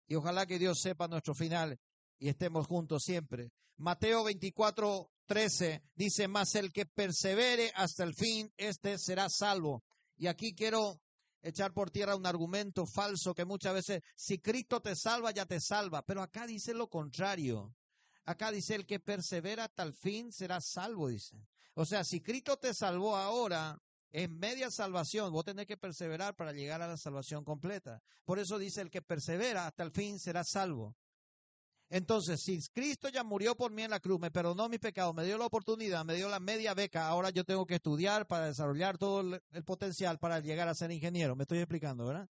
Y 0.08 0.16
ojalá 0.16 0.48
que 0.48 0.58
Dios 0.58 0.80
sepa 0.82 1.08
nuestro 1.08 1.36
final 1.36 1.80
y 2.18 2.30
estemos 2.30 2.66
juntos 2.66 3.04
siempre. 3.04 3.52
Mateo 3.78 4.24
24, 4.24 5.12
13 5.30 5.84
dice, 5.94 6.28
más 6.28 6.56
el 6.56 6.74
que 6.74 6.88
persevere 6.88 7.72
hasta 7.76 8.04
el 8.04 8.16
fin, 8.16 8.52
este 8.58 8.98
será 8.98 9.30
salvo. 9.30 9.84
Y 10.18 10.26
aquí 10.26 10.56
quiero 10.56 11.00
echar 11.44 11.72
por 11.72 11.92
tierra 11.92 12.16
un 12.16 12.26
argumento 12.26 12.88
falso 12.88 13.36
que 13.36 13.46
muchas 13.46 13.76
veces, 13.76 14.02
si 14.16 14.40
Cristo 14.40 14.82
te 14.82 14.96
salva, 14.96 15.30
ya 15.30 15.46
te 15.46 15.62
salva. 15.62 16.02
Pero 16.02 16.24
acá 16.24 16.48
dice 16.48 16.74
lo 16.74 16.90
contrario. 16.90 17.76
Acá 18.26 18.52
dice, 18.52 18.74
el 18.74 18.88
que 18.88 19.00
persevera 19.00 19.66
hasta 19.66 19.84
el 19.84 19.94
fin 19.94 20.32
será 20.32 20.60
salvo, 20.62 21.10
dice. 21.10 21.38
O 21.76 21.86
sea, 21.86 22.04
si 22.04 22.22
Cristo 22.22 22.58
te 22.58 22.74
salvó 22.74 23.16
ahora, 23.16 23.80
en 24.12 24.36
media 24.40 24.72
salvación, 24.72 25.32
vos 25.32 25.46
tenés 25.46 25.68
que 25.68 25.78
perseverar 25.78 26.36
para 26.36 26.54
llegar 26.54 26.82
a 26.82 26.88
la 26.88 26.98
salvación 26.98 27.44
completa. 27.44 28.02
Por 28.26 28.40
eso 28.40 28.58
dice, 28.58 28.82
el 28.82 28.90
que 28.90 29.04
persevera 29.04 29.68
hasta 29.68 29.84
el 29.84 29.92
fin 29.92 30.18
será 30.18 30.44
salvo. 30.44 30.96
Entonces, 31.90 32.42
si 32.42 32.60
Cristo 32.72 33.10
ya 33.10 33.24
murió 33.24 33.56
por 33.56 33.72
mí 33.72 33.82
en 33.82 33.90
la 33.90 34.00
cruz, 34.00 34.20
me 34.20 34.30
perdonó 34.30 34.70
mi 34.70 34.78
pecado, 34.78 35.12
me 35.12 35.26
dio 35.26 35.40
la 35.40 35.48
oportunidad, 35.48 36.06
me 36.06 36.14
dio 36.14 36.30
la 36.30 36.40
media 36.40 36.76
beca, 36.76 37.08
ahora 37.08 37.32
yo 37.32 37.44
tengo 37.44 37.66
que 37.66 37.76
estudiar 37.76 38.28
para 38.28 38.46
desarrollar 38.46 39.00
todo 39.00 39.22
el 39.22 39.64
potencial 39.64 40.20
para 40.20 40.40
llegar 40.40 40.68
a 40.68 40.76
ser 40.76 40.92
ingeniero. 40.92 41.36
Me 41.36 41.44
estoy 41.44 41.58
explicando, 41.58 42.06
¿verdad? 42.06 42.30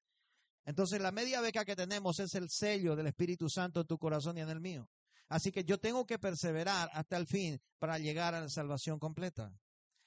Entonces, 0.67 1.01
la 1.01 1.11
media 1.11 1.41
beca 1.41 1.65
que 1.65 1.75
tenemos 1.75 2.19
es 2.21 2.35
el 2.35 2.51
sello 2.51 2.97
del 2.97 3.07
Espíritu 3.07 3.49
Santo 3.49 3.81
en 3.81 3.87
tu 3.87 3.99
corazón 3.99 4.37
y 4.37 4.41
en 4.41 4.51
el 4.51 4.61
mío. 4.61 4.91
Así 5.29 5.51
que 5.51 5.65
yo 5.65 5.79
tengo 5.79 6.05
que 6.05 6.19
perseverar 6.19 6.91
hasta 6.93 7.17
el 7.17 7.27
fin 7.27 7.59
para 7.79 7.99
llegar 7.99 8.35
a 8.35 8.41
la 8.41 8.49
salvación 8.51 8.99
completa. 8.99 9.53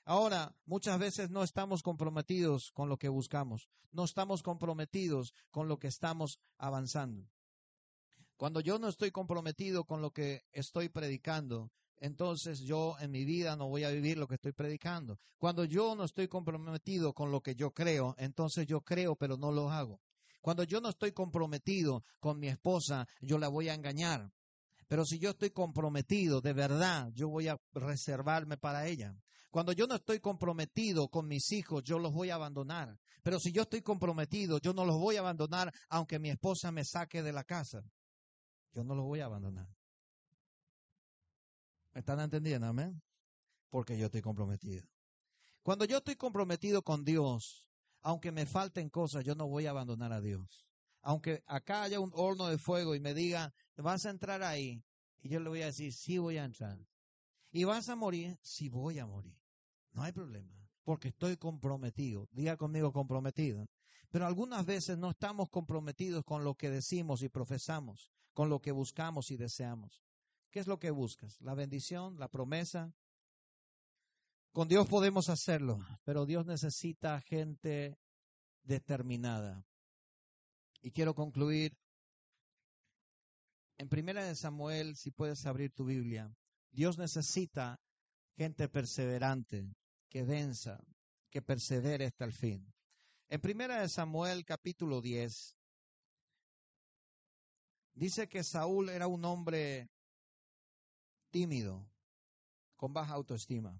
Ahora, 0.05 0.55
muchas 0.65 0.99
veces 0.99 1.29
no 1.29 1.43
estamos 1.43 1.81
comprometidos 1.81 2.71
con 2.73 2.87
lo 2.87 2.97
que 2.97 3.09
buscamos, 3.09 3.69
no 3.91 4.05
estamos 4.05 4.43
comprometidos 4.43 5.33
con 5.49 5.67
lo 5.67 5.77
que 5.77 5.87
estamos 5.87 6.39
avanzando. 6.57 7.29
Cuando 8.39 8.61
yo 8.61 8.79
no 8.79 8.87
estoy 8.87 9.11
comprometido 9.11 9.83
con 9.83 10.01
lo 10.01 10.11
que 10.11 10.43
estoy 10.53 10.87
predicando, 10.87 11.73
entonces 11.97 12.61
yo 12.61 12.95
en 13.01 13.11
mi 13.11 13.25
vida 13.25 13.57
no 13.57 13.67
voy 13.67 13.83
a 13.83 13.89
vivir 13.89 14.17
lo 14.17 14.29
que 14.29 14.35
estoy 14.35 14.53
predicando. 14.53 15.19
Cuando 15.37 15.65
yo 15.65 15.93
no 15.93 16.05
estoy 16.05 16.29
comprometido 16.29 17.11
con 17.11 17.33
lo 17.33 17.41
que 17.41 17.55
yo 17.55 17.71
creo, 17.71 18.15
entonces 18.17 18.65
yo 18.65 18.79
creo 18.79 19.17
pero 19.17 19.35
no 19.35 19.51
lo 19.51 19.69
hago. 19.69 19.99
Cuando 20.39 20.63
yo 20.63 20.79
no 20.79 20.87
estoy 20.87 21.11
comprometido 21.11 22.05
con 22.21 22.39
mi 22.39 22.47
esposa, 22.47 23.05
yo 23.19 23.37
la 23.39 23.49
voy 23.49 23.67
a 23.67 23.73
engañar. 23.73 24.31
Pero 24.87 25.03
si 25.03 25.19
yo 25.19 25.31
estoy 25.31 25.49
comprometido 25.49 26.39
de 26.39 26.53
verdad, 26.53 27.11
yo 27.13 27.27
voy 27.27 27.49
a 27.49 27.57
reservarme 27.73 28.55
para 28.55 28.87
ella. 28.87 29.13
Cuando 29.51 29.73
yo 29.73 29.85
no 29.85 29.95
estoy 29.95 30.21
comprometido 30.21 31.09
con 31.09 31.27
mis 31.27 31.51
hijos, 31.51 31.83
yo 31.83 31.99
los 31.99 32.13
voy 32.13 32.29
a 32.29 32.35
abandonar. 32.35 32.95
Pero 33.21 33.37
si 33.37 33.51
yo 33.51 33.63
estoy 33.63 33.81
comprometido, 33.81 34.59
yo 34.59 34.73
no 34.73 34.85
los 34.85 34.97
voy 34.97 35.17
a 35.17 35.19
abandonar 35.19 35.73
aunque 35.89 36.19
mi 36.19 36.29
esposa 36.29 36.71
me 36.71 36.85
saque 36.85 37.21
de 37.21 37.33
la 37.33 37.43
casa. 37.43 37.83
Yo 38.73 38.83
no 38.83 38.95
los 38.95 39.05
voy 39.05 39.19
a 39.19 39.25
abandonar. 39.25 39.67
¿Me 41.93 41.99
están 41.99 42.19
entendiendo? 42.19 42.67
Amén. 42.67 43.01
Porque 43.69 43.97
yo 43.97 44.05
estoy 44.05 44.21
comprometido. 44.21 44.87
Cuando 45.63 45.85
yo 45.85 45.97
estoy 45.97 46.15
comprometido 46.15 46.81
con 46.81 47.03
Dios, 47.03 47.67
aunque 48.01 48.31
me 48.31 48.45
falten 48.45 48.89
cosas, 48.89 49.25
yo 49.25 49.35
no 49.35 49.47
voy 49.47 49.65
a 49.65 49.71
abandonar 49.71 50.13
a 50.13 50.21
Dios. 50.21 50.65
Aunque 51.01 51.43
acá 51.45 51.83
haya 51.83 51.99
un 51.99 52.11
horno 52.13 52.47
de 52.47 52.57
fuego 52.57 52.95
y 52.95 52.99
me 52.99 53.13
diga, 53.13 53.53
vas 53.77 54.05
a 54.05 54.09
entrar 54.09 54.43
ahí. 54.43 54.83
Y 55.21 55.29
yo 55.29 55.39
le 55.39 55.49
voy 55.49 55.61
a 55.61 55.67
decir, 55.67 55.93
sí 55.93 56.17
voy 56.17 56.37
a 56.37 56.45
entrar. 56.45 56.77
Y 57.51 57.63
vas 57.63 57.89
a 57.89 57.95
morir, 57.95 58.37
sí 58.41 58.69
voy 58.69 58.99
a 58.99 59.05
morir. 59.05 59.35
No 59.91 60.03
hay 60.03 60.11
problema, 60.11 60.55
porque 60.83 61.09
estoy 61.09 61.37
comprometido. 61.37 62.27
Diga 62.31 62.57
conmigo 62.57 62.91
comprometido. 62.93 63.67
Pero 64.11 64.25
algunas 64.25 64.65
veces 64.65 64.97
no 64.97 65.11
estamos 65.11 65.49
comprometidos 65.49 66.23
con 66.23 66.43
lo 66.43 66.55
que 66.55 66.69
decimos 66.69 67.21
y 67.21 67.29
profesamos, 67.29 68.11
con 68.33 68.49
lo 68.49 68.59
que 68.59 68.71
buscamos 68.71 69.31
y 69.31 69.37
deseamos. 69.37 70.03
¿Qué 70.51 70.59
es 70.59 70.67
lo 70.67 70.79
que 70.79 70.91
buscas? 70.91 71.39
¿La 71.41 71.53
bendición? 71.53 72.17
¿La 72.17 72.29
promesa? 72.29 72.93
Con 74.51 74.67
Dios 74.67 74.87
podemos 74.87 75.29
hacerlo, 75.29 75.79
pero 76.03 76.25
Dios 76.25 76.45
necesita 76.45 77.21
gente 77.21 77.99
determinada. 78.63 79.63
Y 80.81 80.91
quiero 80.91 81.13
concluir 81.13 81.77
en 83.77 83.87
Primera 83.87 84.25
de 84.25 84.35
Samuel, 84.35 84.97
si 84.97 85.11
puedes 85.11 85.45
abrir 85.45 85.71
tu 85.71 85.85
Biblia, 85.85 86.33
Dios 86.71 86.97
necesita 86.97 87.79
gente 88.35 88.67
perseverante, 88.67 89.73
que 90.09 90.23
venza, 90.23 90.83
que 91.29 91.41
persevere 91.41 92.05
hasta 92.07 92.25
el 92.25 92.33
fin. 92.33 92.73
En 93.29 93.39
Primera 93.39 93.81
de 93.81 93.87
Samuel, 93.87 94.43
capítulo 94.43 94.99
10, 94.99 95.55
dice 97.99 98.29
que 98.29 98.45
Saúl 98.45 98.89
era 98.89 99.07
un 99.07 99.25
hombre 99.25 99.89
tímido, 101.31 101.85
con 102.77 102.93
baja 102.93 103.13
autoestima. 103.13 103.77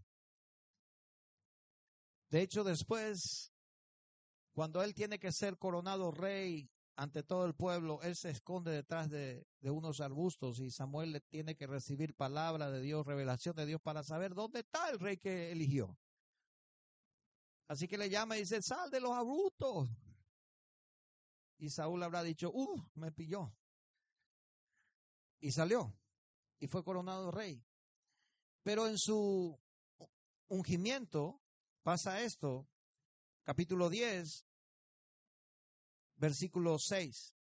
De 2.29 2.41
hecho, 2.41 2.65
después, 2.65 3.53
cuando 4.51 4.83
él 4.83 4.93
tiene 4.93 5.19
que 5.19 5.31
ser 5.31 5.57
coronado 5.57 6.11
rey 6.11 6.69
ante 6.97 7.23
todo 7.23 7.45
el 7.45 7.55
pueblo, 7.55 8.01
él 8.03 8.13
se 8.17 8.29
esconde 8.29 8.71
detrás 8.71 9.09
de, 9.09 9.47
unos 9.61 10.01
arbustos 10.01 10.59
y 10.59 10.69
Samuel 10.69 11.13
le 11.13 11.21
tiene 11.21 11.55
que 11.55 11.65
recibir 11.65 12.13
palabra 12.13 12.69
de 12.69 12.81
Dios, 12.81 13.05
revelación 13.05 13.55
de 13.55 13.65
Dios 13.65 13.81
para 13.81 14.03
saber 14.03 14.33
dónde 14.33 14.59
está 14.59 14.89
el 14.89 14.99
rey 14.99 15.15
que 15.17 15.53
eligió. 15.53 15.97
Así 17.69 17.87
que 17.87 17.97
le 17.97 18.09
llama 18.09 18.35
y 18.35 18.41
dice, 18.41 18.61
sal 18.61 18.91
de 18.91 18.99
los 18.99 19.11
arbustos. 19.11 19.89
Y 21.57 21.69
Saúl 21.69 22.03
habrá 22.03 22.21
dicho, 22.21 22.51
uh, 22.51 22.83
me 22.95 23.13
pilló. 23.13 23.53
Y 25.39 25.51
salió 25.51 25.95
y 26.59 26.67
fue 26.67 26.83
coronado 26.83 27.31
rey. 27.31 27.63
Pero 28.63 28.87
en 28.87 28.97
su 28.97 29.57
ungimiento 30.49 31.41
pasa 31.83 32.21
esto, 32.21 32.67
capítulo 33.43 33.89
10, 33.89 34.45
versículo 36.17 36.77
6. 36.77 37.33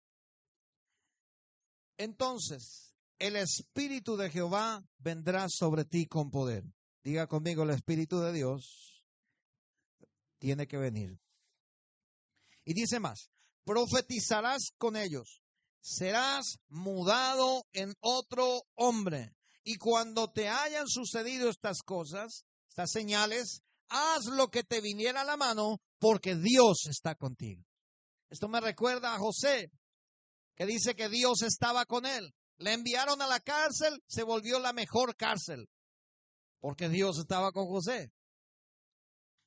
Entonces, 1.97 2.95
el 3.19 3.35
Espíritu 3.35 4.15
de 4.15 4.29
Jehová 4.29 4.81
vendrá 4.97 5.47
sobre 5.49 5.83
ti 5.83 6.07
con 6.07 6.31
poder. 6.31 6.63
Diga 7.03 7.27
conmigo, 7.27 7.63
el 7.63 7.71
Espíritu 7.71 8.19
de 8.19 8.31
Dios 8.31 9.05
tiene 10.37 10.67
que 10.67 10.77
venir. 10.77 11.19
Y 12.63 12.73
dice 12.73 12.99
más, 12.99 13.29
profetizarás 13.65 14.71
con 14.77 14.95
ellos, 14.95 15.41
serás 15.89 16.59
mudado 16.67 17.65
en 17.73 17.93
otro 17.99 18.61
hombre. 18.75 19.33
Y 19.63 19.77
cuando 19.77 20.31
te 20.31 20.47
hayan 20.47 20.87
sucedido 20.87 21.49
estas 21.49 21.81
cosas, 21.81 22.45
estas 22.69 22.91
señales, 22.91 23.61
haz 23.89 24.25
lo 24.25 24.49
que 24.49 24.63
te 24.63 24.81
viniera 24.81 25.21
a 25.21 25.25
la 25.25 25.35
mano, 25.35 25.79
porque 25.97 26.35
Dios 26.35 26.85
está 26.87 27.15
contigo. 27.15 27.63
Esto 28.29 28.47
me 28.47 28.61
recuerda 28.61 29.15
a 29.15 29.17
José, 29.17 29.71
que 30.55 30.65
dice 30.65 30.95
que 30.95 31.09
Dios 31.09 31.41
estaba 31.41 31.85
con 31.85 32.05
él. 32.05 32.33
Le 32.57 32.73
enviaron 32.73 33.21
a 33.21 33.27
la 33.27 33.39
cárcel, 33.39 33.99
se 34.07 34.23
volvió 34.23 34.59
la 34.59 34.73
mejor 34.73 35.15
cárcel, 35.15 35.67
porque 36.59 36.87
Dios 36.87 37.17
estaba 37.17 37.51
con 37.51 37.65
José. 37.67 38.11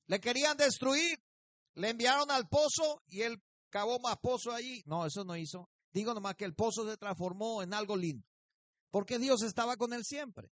Le 0.06 0.18
querían 0.18 0.56
destruir, 0.56 1.22
le 1.74 1.90
enviaron 1.90 2.30
al 2.30 2.48
pozo 2.48 3.00
y 3.06 3.22
él 3.22 3.40
cavó 3.70 4.00
más 4.00 4.16
pozo 4.20 4.50
allí. 4.50 4.82
No, 4.86 5.06
eso 5.06 5.24
no 5.24 5.36
hizo. 5.36 5.68
Digo 5.92 6.14
nomás 6.14 6.36
que 6.36 6.44
el 6.44 6.54
pozo 6.54 6.88
se 6.88 6.96
transformó 6.96 7.62
en 7.62 7.74
algo 7.74 7.96
lindo, 7.96 8.26
porque 8.90 9.18
Dios 9.18 9.42
estaba 9.42 9.76
con 9.76 9.92
él 9.92 10.04
siempre. 10.04 10.50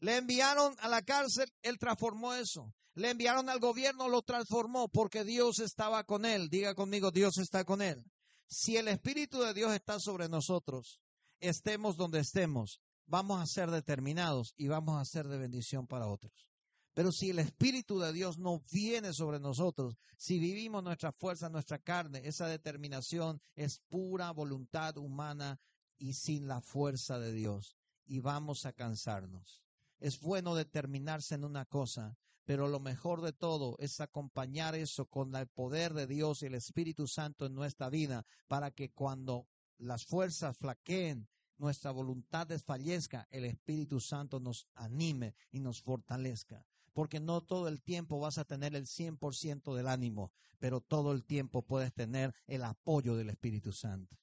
Le 0.00 0.16
enviaron 0.16 0.76
a 0.80 0.88
la 0.88 1.02
cárcel, 1.02 1.50
él 1.62 1.78
transformó 1.78 2.34
eso. 2.34 2.72
Le 2.94 3.10
enviaron 3.10 3.48
al 3.48 3.60
gobierno, 3.60 4.08
lo 4.08 4.22
transformó 4.22 4.88
porque 4.88 5.24
Dios 5.24 5.58
estaba 5.58 6.04
con 6.04 6.24
él. 6.24 6.48
Diga 6.48 6.74
conmigo, 6.74 7.10
Dios 7.10 7.38
está 7.38 7.64
con 7.64 7.82
él. 7.82 8.04
Si 8.48 8.76
el 8.76 8.88
Espíritu 8.88 9.40
de 9.40 9.52
Dios 9.52 9.74
está 9.74 9.98
sobre 9.98 10.28
nosotros, 10.28 11.00
estemos 11.40 11.96
donde 11.96 12.20
estemos, 12.20 12.80
vamos 13.06 13.40
a 13.40 13.46
ser 13.46 13.70
determinados 13.70 14.54
y 14.56 14.68
vamos 14.68 15.00
a 15.00 15.04
ser 15.04 15.26
de 15.26 15.38
bendición 15.38 15.86
para 15.86 16.06
otros. 16.06 16.48
Pero 16.96 17.12
si 17.12 17.28
el 17.28 17.40
Espíritu 17.40 17.98
de 17.98 18.10
Dios 18.10 18.38
no 18.38 18.64
viene 18.72 19.12
sobre 19.12 19.38
nosotros, 19.38 19.98
si 20.16 20.38
vivimos 20.38 20.82
nuestra 20.82 21.12
fuerza, 21.12 21.50
nuestra 21.50 21.78
carne, 21.78 22.22
esa 22.24 22.48
determinación 22.48 23.38
es 23.54 23.80
pura 23.80 24.30
voluntad 24.30 24.96
humana 24.96 25.60
y 25.98 26.14
sin 26.14 26.48
la 26.48 26.62
fuerza 26.62 27.18
de 27.18 27.34
Dios. 27.34 27.76
Y 28.06 28.20
vamos 28.20 28.64
a 28.64 28.72
cansarnos. 28.72 29.62
Es 29.98 30.18
bueno 30.20 30.54
determinarse 30.54 31.34
en 31.34 31.44
una 31.44 31.66
cosa, 31.66 32.16
pero 32.46 32.66
lo 32.66 32.80
mejor 32.80 33.20
de 33.20 33.34
todo 33.34 33.76
es 33.78 34.00
acompañar 34.00 34.74
eso 34.74 35.04
con 35.04 35.36
el 35.36 35.48
poder 35.48 35.92
de 35.92 36.06
Dios 36.06 36.42
y 36.42 36.46
el 36.46 36.54
Espíritu 36.54 37.06
Santo 37.06 37.44
en 37.44 37.54
nuestra 37.54 37.90
vida 37.90 38.24
para 38.48 38.70
que 38.70 38.90
cuando 38.90 39.46
las 39.76 40.06
fuerzas 40.06 40.56
flaqueen, 40.56 41.28
nuestra 41.58 41.90
voluntad 41.90 42.46
desfallezca, 42.46 43.28
el 43.30 43.44
Espíritu 43.44 44.00
Santo 44.00 44.40
nos 44.40 44.66
anime 44.72 45.34
y 45.50 45.60
nos 45.60 45.82
fortalezca 45.82 46.64
porque 46.96 47.20
no 47.20 47.42
todo 47.42 47.68
el 47.68 47.82
tiempo 47.82 48.18
vas 48.20 48.38
a 48.38 48.46
tener 48.46 48.74
el 48.74 48.86
100% 48.86 49.74
del 49.74 49.86
ánimo, 49.86 50.32
pero 50.58 50.80
todo 50.80 51.12
el 51.12 51.26
tiempo 51.26 51.60
puedes 51.60 51.92
tener 51.92 52.34
el 52.46 52.64
apoyo 52.64 53.16
del 53.16 53.28
Espíritu 53.28 53.70
Santo. 53.70 54.16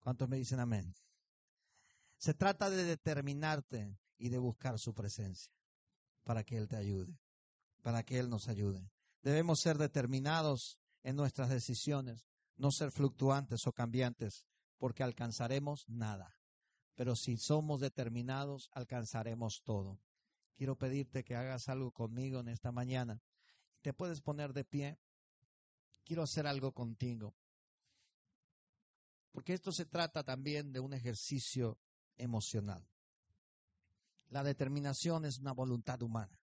¿Cuántos 0.00 0.30
me 0.30 0.38
dicen 0.38 0.60
amén? 0.60 0.94
Se 2.16 2.32
trata 2.32 2.70
de 2.70 2.84
determinarte 2.84 3.98
y 4.16 4.30
de 4.30 4.38
buscar 4.38 4.78
su 4.78 4.94
presencia 4.94 5.52
para 6.24 6.42
que 6.42 6.56
Él 6.56 6.68
te 6.68 6.76
ayude, 6.76 7.20
para 7.82 8.02
que 8.02 8.18
Él 8.18 8.30
nos 8.30 8.48
ayude. 8.48 8.90
Debemos 9.20 9.60
ser 9.60 9.76
determinados 9.76 10.78
en 11.02 11.16
nuestras 11.16 11.50
decisiones, 11.50 12.24
no 12.56 12.72
ser 12.72 12.90
fluctuantes 12.92 13.66
o 13.66 13.74
cambiantes, 13.74 14.46
porque 14.78 15.02
alcanzaremos 15.02 15.86
nada. 15.86 16.34
Pero 16.94 17.14
si 17.14 17.36
somos 17.36 17.82
determinados, 17.82 18.70
alcanzaremos 18.72 19.60
todo 19.64 20.00
quiero 20.56 20.76
pedirte 20.76 21.24
que 21.24 21.34
hagas 21.34 21.68
algo 21.68 21.92
conmigo 21.92 22.40
en 22.40 22.48
esta 22.48 22.72
mañana. 22.72 23.20
Te 23.80 23.92
puedes 23.92 24.20
poner 24.20 24.52
de 24.52 24.64
pie. 24.64 24.98
Quiero 26.04 26.22
hacer 26.22 26.46
algo 26.46 26.72
contigo. 26.72 27.34
Porque 29.32 29.54
esto 29.54 29.72
se 29.72 29.86
trata 29.86 30.22
también 30.22 30.72
de 30.72 30.80
un 30.80 30.92
ejercicio 30.92 31.78
emocional. 32.16 32.86
La 34.28 34.42
determinación 34.42 35.24
es 35.24 35.38
una 35.38 35.52
voluntad 35.52 36.00
humana. 36.02 36.38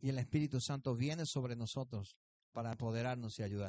Y 0.00 0.08
el 0.08 0.18
Espíritu 0.18 0.60
Santo 0.60 0.94
viene 0.94 1.26
sobre 1.26 1.56
nosotros 1.56 2.16
para 2.52 2.72
apoderarnos 2.72 3.38
y 3.38 3.42
ayudar. 3.42 3.68